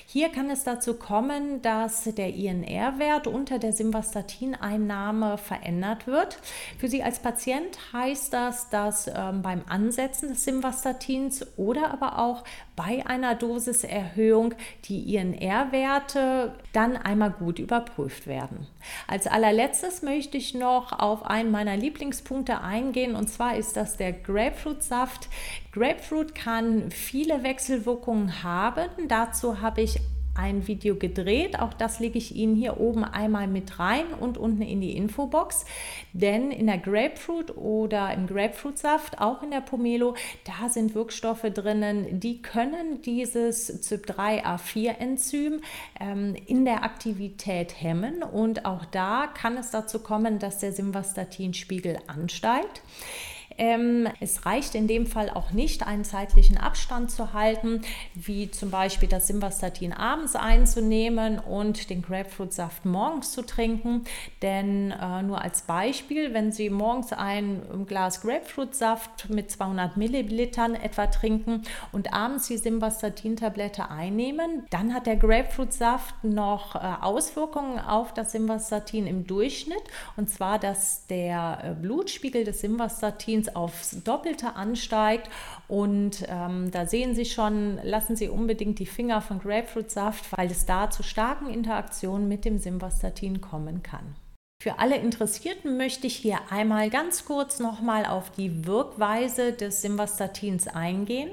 Hier 0.06 0.28
kann 0.28 0.50
es 0.50 0.62
dazu 0.62 0.94
kommen, 0.94 1.62
dass 1.62 2.04
der 2.04 2.34
INR-Wert 2.34 3.26
unter 3.26 3.58
der 3.58 3.72
Simvastatin-Einnahme 3.72 5.38
verändert 5.38 6.06
wird. 6.06 6.38
Für 6.78 6.88
Sie 6.88 7.02
als 7.02 7.20
Patient 7.20 7.78
heißt 7.94 8.30
das, 8.30 8.68
dass 8.68 9.08
ähm, 9.08 9.40
beim 9.40 9.62
Ansetzen 9.66 10.28
des 10.28 10.44
Simvastatins 10.44 11.46
oder 11.56 11.92
aber 11.92 12.18
auch 12.18 12.44
bei 12.76 13.06
einer 13.06 13.34
Dosiserhöhung 13.34 14.54
die 14.84 15.14
INR-Werte 15.14 16.52
dann 16.74 16.98
einmal 16.98 17.30
gut 17.30 17.58
überprüft 17.58 18.26
werden. 18.26 18.51
Als 19.06 19.26
allerletztes 19.26 20.02
möchte 20.02 20.36
ich 20.36 20.54
noch 20.54 20.98
auf 20.98 21.24
einen 21.24 21.50
meiner 21.50 21.76
Lieblingspunkte 21.76 22.60
eingehen 22.60 23.14
und 23.14 23.28
zwar 23.28 23.56
ist 23.56 23.76
das 23.76 23.96
der 23.96 24.12
Grapefruitsaft. 24.12 25.28
Grapefruit 25.72 26.34
kann 26.34 26.90
viele 26.90 27.42
Wechselwirkungen 27.42 28.42
haben. 28.42 28.88
Dazu 29.08 29.60
habe 29.60 29.82
ich 29.82 29.98
ein 30.34 30.66
Video 30.66 30.96
gedreht. 30.96 31.58
Auch 31.58 31.74
das 31.74 32.00
lege 32.00 32.18
ich 32.18 32.34
Ihnen 32.34 32.54
hier 32.54 32.80
oben 32.80 33.04
einmal 33.04 33.46
mit 33.46 33.78
rein 33.78 34.06
und 34.18 34.38
unten 34.38 34.62
in 34.62 34.80
die 34.80 34.96
Infobox. 34.96 35.64
Denn 36.12 36.50
in 36.50 36.66
der 36.66 36.78
Grapefruit 36.78 37.56
oder 37.56 38.12
im 38.14 38.26
Grapefruitsaft, 38.26 39.20
auch 39.20 39.42
in 39.42 39.50
der 39.50 39.60
Pomelo, 39.60 40.14
da 40.44 40.68
sind 40.68 40.94
Wirkstoffe 40.94 41.42
drinnen, 41.42 42.20
die 42.20 42.40
können 42.40 43.02
dieses 43.02 43.82
CYP3A4-Enzym 43.88 45.60
ähm, 46.00 46.34
in 46.46 46.64
der 46.64 46.82
Aktivität 46.82 47.80
hemmen. 47.82 48.22
Und 48.22 48.64
auch 48.64 48.84
da 48.86 49.26
kann 49.26 49.56
es 49.56 49.70
dazu 49.70 49.98
kommen, 49.98 50.38
dass 50.38 50.58
der 50.58 50.72
Simvastatinspiegel 50.72 51.98
ansteigt. 52.06 52.82
Ähm, 53.58 54.08
es 54.20 54.46
reicht 54.46 54.74
in 54.74 54.86
dem 54.86 55.06
Fall 55.06 55.30
auch 55.30 55.52
nicht, 55.52 55.86
einen 55.86 56.04
zeitlichen 56.04 56.58
Abstand 56.58 57.10
zu 57.10 57.32
halten, 57.32 57.82
wie 58.14 58.50
zum 58.50 58.70
Beispiel 58.70 59.08
das 59.08 59.26
Simvastatin 59.26 59.92
abends 59.92 60.36
einzunehmen 60.36 61.38
und 61.38 61.90
den 61.90 62.02
Grapefruitsaft 62.02 62.84
morgens 62.84 63.32
zu 63.32 63.42
trinken. 63.42 64.04
Denn 64.42 64.90
äh, 64.90 65.22
nur 65.22 65.42
als 65.42 65.62
Beispiel, 65.62 66.34
wenn 66.34 66.52
Sie 66.52 66.70
morgens 66.70 67.12
ein 67.12 67.62
Glas 67.86 68.20
Grapefruitsaft 68.20 69.30
mit 69.30 69.50
200 69.50 69.96
Millilitern 69.96 70.74
etwa 70.74 71.06
trinken 71.06 71.62
und 71.92 72.12
abends 72.12 72.48
die 72.48 72.56
Simvastatin-Tablette 72.56 73.90
einnehmen, 73.90 74.66
dann 74.70 74.94
hat 74.94 75.06
der 75.06 75.16
Grapefruitsaft 75.16 76.24
noch 76.24 76.74
äh, 76.74 76.78
Auswirkungen 77.00 77.78
auf 77.78 78.14
das 78.14 78.32
Simvastatin 78.32 79.06
im 79.06 79.26
Durchschnitt. 79.26 79.82
Und 80.16 80.30
zwar, 80.30 80.58
dass 80.58 81.06
der 81.06 81.58
äh, 81.62 81.74
Blutspiegel 81.74 82.44
des 82.44 82.60
Simvastatins 82.60 83.41
Proteins 83.42 83.56
aufs 83.56 84.02
Doppelte 84.04 84.54
ansteigt. 84.56 85.28
Und 85.68 86.24
ähm, 86.28 86.70
da 86.70 86.86
sehen 86.86 87.14
Sie 87.14 87.24
schon, 87.24 87.78
lassen 87.82 88.16
Sie 88.16 88.28
unbedingt 88.28 88.78
die 88.78 88.86
Finger 88.86 89.20
von 89.20 89.40
Grapefruitsaft, 89.40 90.36
weil 90.36 90.50
es 90.50 90.66
da 90.66 90.90
zu 90.90 91.02
starken 91.02 91.48
Interaktionen 91.48 92.28
mit 92.28 92.44
dem 92.44 92.58
Simvastatin 92.58 93.40
kommen 93.40 93.82
kann. 93.82 94.14
Für 94.62 94.78
alle 94.78 94.96
Interessierten 94.96 95.76
möchte 95.76 96.06
ich 96.06 96.16
hier 96.16 96.38
einmal 96.50 96.88
ganz 96.88 97.24
kurz 97.24 97.58
nochmal 97.58 98.06
auf 98.06 98.30
die 98.30 98.64
Wirkweise 98.64 99.52
des 99.52 99.82
Simvastatins 99.82 100.68
eingehen. 100.68 101.30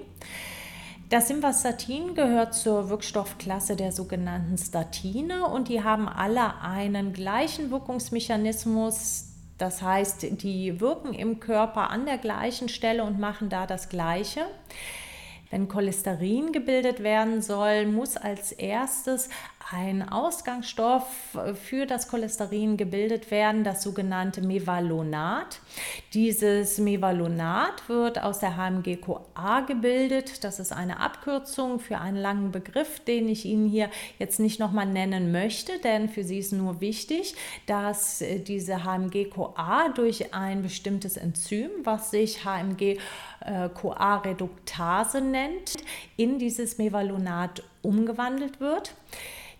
Das 1.09 1.27
Simvastatin 1.27 2.13
gehört 2.13 2.53
zur 2.53 2.89
Wirkstoffklasse 2.89 3.75
der 3.75 3.91
sogenannten 3.91 4.57
Statine 4.57 5.45
und 5.45 5.67
die 5.67 5.83
haben 5.83 6.07
alle 6.07 6.61
einen 6.61 7.13
gleichen 7.13 7.71
Wirkungsmechanismus, 7.71 9.28
das 9.59 9.81
heißt, 9.81 10.41
die 10.41 10.79
wirken 10.79 11.13
im 11.13 11.39
Körper 11.41 11.89
an 11.89 12.05
der 12.05 12.17
gleichen 12.17 12.69
Stelle 12.69 13.03
und 13.03 13.19
machen 13.19 13.49
da 13.49 13.67
das 13.67 13.89
Gleiche. 13.89 14.45
Wenn 15.51 15.67
Cholesterin 15.67 16.53
gebildet 16.53 17.03
werden 17.03 17.41
soll, 17.41 17.85
muss 17.85 18.15
als 18.15 18.53
erstes 18.53 19.29
ein 19.71 20.07
Ausgangsstoff 20.07 21.37
für 21.61 21.85
das 21.85 22.07
Cholesterin 22.07 22.77
gebildet 22.77 23.29
werden, 23.29 23.63
das 23.63 23.83
sogenannte 23.83 24.41
Mevalonat. 24.41 25.59
Dieses 26.13 26.79
Mevalonat 26.79 27.87
wird 27.87 28.23
aus 28.23 28.39
der 28.39 28.57
HMG-CoA 28.57 29.61
gebildet. 29.67 30.43
Das 30.43 30.59
ist 30.59 30.71
eine 30.71 30.99
Abkürzung 30.99 31.79
für 31.79 31.99
einen 31.99 32.17
langen 32.17 32.51
Begriff, 32.51 32.99
den 33.01 33.29
ich 33.29 33.45
Ihnen 33.45 33.67
hier 33.67 33.91
jetzt 34.17 34.39
nicht 34.39 34.59
nochmal 34.59 34.87
nennen 34.87 35.31
möchte, 35.31 35.77
denn 35.79 36.09
für 36.09 36.23
Sie 36.23 36.39
ist 36.39 36.53
nur 36.53 36.81
wichtig, 36.81 37.35
dass 37.67 38.23
diese 38.47 38.83
HMG-CoA 38.83 39.89
durch 39.89 40.33
ein 40.33 40.63
bestimmtes 40.63 41.15
Enzym, 41.15 41.69
was 41.83 42.09
sich 42.09 42.43
HMG-CoA-Reduktase 42.43 45.21
nennt, 45.21 45.75
in 46.17 46.39
dieses 46.39 46.79
Mevalonat 46.79 47.61
umgewandelt 47.81 48.59
wird. 48.59 48.93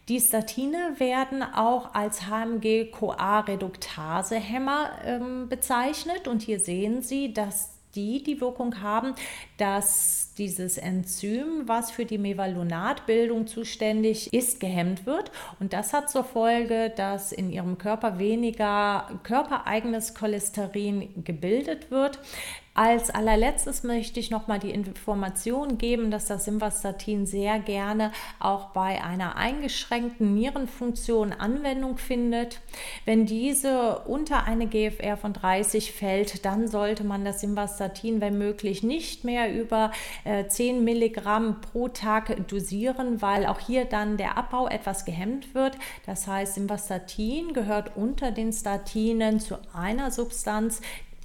Die 0.09 0.19
Statine 0.19 0.95
werden 0.97 1.43
auch 1.43 1.93
als 1.93 2.23
HMG-CoA-Reduktase-Hämmer 2.23 4.89
ähm, 5.05 5.47
bezeichnet 5.49 6.27
und 6.27 6.41
hier 6.41 6.59
sehen 6.59 7.03
Sie, 7.03 7.31
dass 7.31 7.75
die 7.95 8.23
die 8.23 8.41
Wirkung 8.41 8.81
haben, 8.81 9.13
dass 9.57 10.33
dieses 10.37 10.77
Enzym, 10.77 11.67
was 11.67 11.91
für 11.91 12.05
die 12.05 12.17
Mevalonatbildung 12.17 13.45
zuständig 13.45 14.33
ist, 14.33 14.59
gehemmt 14.59 15.05
wird. 15.05 15.31
Und 15.59 15.73
das 15.73 15.93
hat 15.93 16.09
zur 16.09 16.23
Folge, 16.23 16.91
dass 16.95 17.31
in 17.31 17.51
ihrem 17.51 17.77
Körper 17.77 18.17
weniger 18.19 19.19
körpereigenes 19.23 20.15
Cholesterin 20.15 21.23
gebildet 21.23 21.91
wird. 21.91 22.19
Als 22.79 23.09
allerletztes 23.09 23.83
möchte 23.83 24.21
ich 24.21 24.31
noch 24.31 24.47
mal 24.47 24.57
die 24.57 24.69
Information 24.69 25.77
geben, 25.77 26.11
dass 26.11 26.27
das 26.27 26.45
Simvastatin 26.45 27.25
sehr 27.25 27.59
gerne 27.59 28.13
auch 28.39 28.67
bei 28.67 29.03
einer 29.03 29.35
eingeschränkten 29.35 30.33
Nierenfunktion 30.33 31.33
Anwendung 31.33 31.97
findet. 31.97 32.61
Wenn 33.03 33.25
diese 33.25 33.99
unter 34.05 34.45
eine 34.45 34.65
GFR 34.65 35.17
von 35.17 35.33
30 35.33 35.91
fällt, 35.91 36.45
dann 36.45 36.69
sollte 36.69 37.03
man 37.03 37.25
das 37.25 37.41
Simvastatin, 37.41 38.21
wenn 38.21 38.37
möglich, 38.37 38.81
nicht 38.81 39.25
mehr 39.25 39.53
über 39.53 39.91
äh, 40.23 40.47
10 40.47 40.81
Milligramm 40.81 41.59
pro 41.59 41.89
Tag 41.89 42.47
dosieren, 42.47 43.21
weil 43.21 43.45
auch 43.45 43.59
hier 43.59 43.83
dann 43.83 44.15
der 44.15 44.37
Abbau 44.37 44.69
etwas 44.69 45.03
gehemmt 45.03 45.53
wird. 45.53 45.77
Das 46.05 46.27
heißt, 46.27 46.53
Simvastatin 46.53 47.51
gehört 47.51 47.97
unter 47.97 48.31
den 48.31 48.53
Statinen 48.53 49.41
zu 49.41 49.57
einer 49.73 50.11
Substanz, 50.11 50.79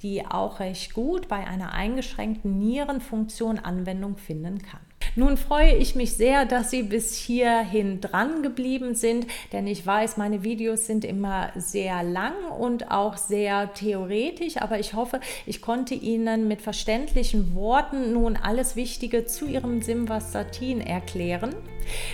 die 0.05 0.23
auch 0.23 0.59
recht 0.59 0.93
gut 0.93 1.27
bei 1.27 1.47
einer 1.47 1.73
eingeschränkten 1.73 2.59
Nierenfunktion 2.59 3.57
Anwendung 3.57 4.17
finden 4.17 4.59
kann. 4.61 4.81
Nun 5.15 5.35
freue 5.35 5.75
ich 5.77 5.95
mich 5.95 6.13
sehr, 6.15 6.45
dass 6.45 6.69
Sie 6.69 6.83
bis 6.83 7.15
hierhin 7.15 8.01
dran 8.01 8.43
geblieben 8.43 8.93
sind, 8.93 9.25
denn 9.51 9.65
ich 9.65 9.83
weiß, 9.83 10.17
meine 10.17 10.43
Videos 10.43 10.85
sind 10.85 11.05
immer 11.05 11.49
sehr 11.55 12.03
lang 12.03 12.33
und 12.59 12.91
auch 12.91 13.17
sehr 13.17 13.73
theoretisch, 13.73 14.57
aber 14.57 14.77
ich 14.79 14.93
hoffe, 14.93 15.21
ich 15.47 15.59
konnte 15.59 15.95
Ihnen 15.95 16.47
mit 16.47 16.61
verständlichen 16.61 17.55
Worten 17.55 18.13
nun 18.13 18.35
alles 18.35 18.75
Wichtige 18.75 19.25
zu 19.25 19.47
Ihrem 19.47 19.81
Simvastatin 19.81 20.81
erklären. 20.81 21.55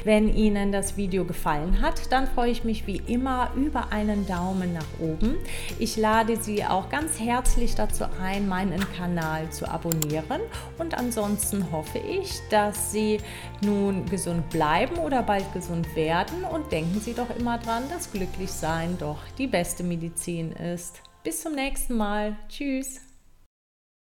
Wenn 0.03 0.33
Ihnen 0.35 0.71
das 0.71 0.97
Video 0.97 1.25
gefallen 1.25 1.81
hat, 1.81 2.11
dann 2.11 2.27
freue 2.27 2.51
ich 2.51 2.63
mich 2.63 2.87
wie 2.87 3.01
immer 3.07 3.51
über 3.55 3.91
einen 3.91 4.27
Daumen 4.27 4.73
nach 4.73 4.85
oben. 4.99 5.37
Ich 5.79 5.97
lade 5.97 6.37
Sie 6.37 6.65
auch 6.65 6.89
ganz 6.89 7.19
herzlich 7.19 7.75
dazu 7.75 8.05
ein, 8.21 8.47
meinen 8.47 8.81
Kanal 8.93 9.49
zu 9.49 9.69
abonnieren 9.69 10.41
und 10.77 10.97
ansonsten 10.97 11.71
hoffe 11.71 11.99
ich, 11.99 12.39
dass 12.49 12.91
Sie 12.91 13.19
nun 13.61 14.05
gesund 14.05 14.49
bleiben 14.49 14.97
oder 14.97 15.23
bald 15.23 15.51
gesund 15.53 15.95
werden 15.95 16.43
und 16.43 16.71
denken 16.71 16.99
Sie 16.99 17.13
doch 17.13 17.35
immer 17.37 17.57
dran, 17.57 17.83
dass 17.89 18.11
Glücklichsein 18.11 18.97
doch 18.97 19.19
die 19.37 19.47
beste 19.47 19.83
Medizin 19.83 20.51
ist. 20.51 21.01
Bis 21.23 21.41
zum 21.41 21.53
nächsten 21.53 21.95
Mal. 21.95 22.35
Tschüss. 22.49 23.10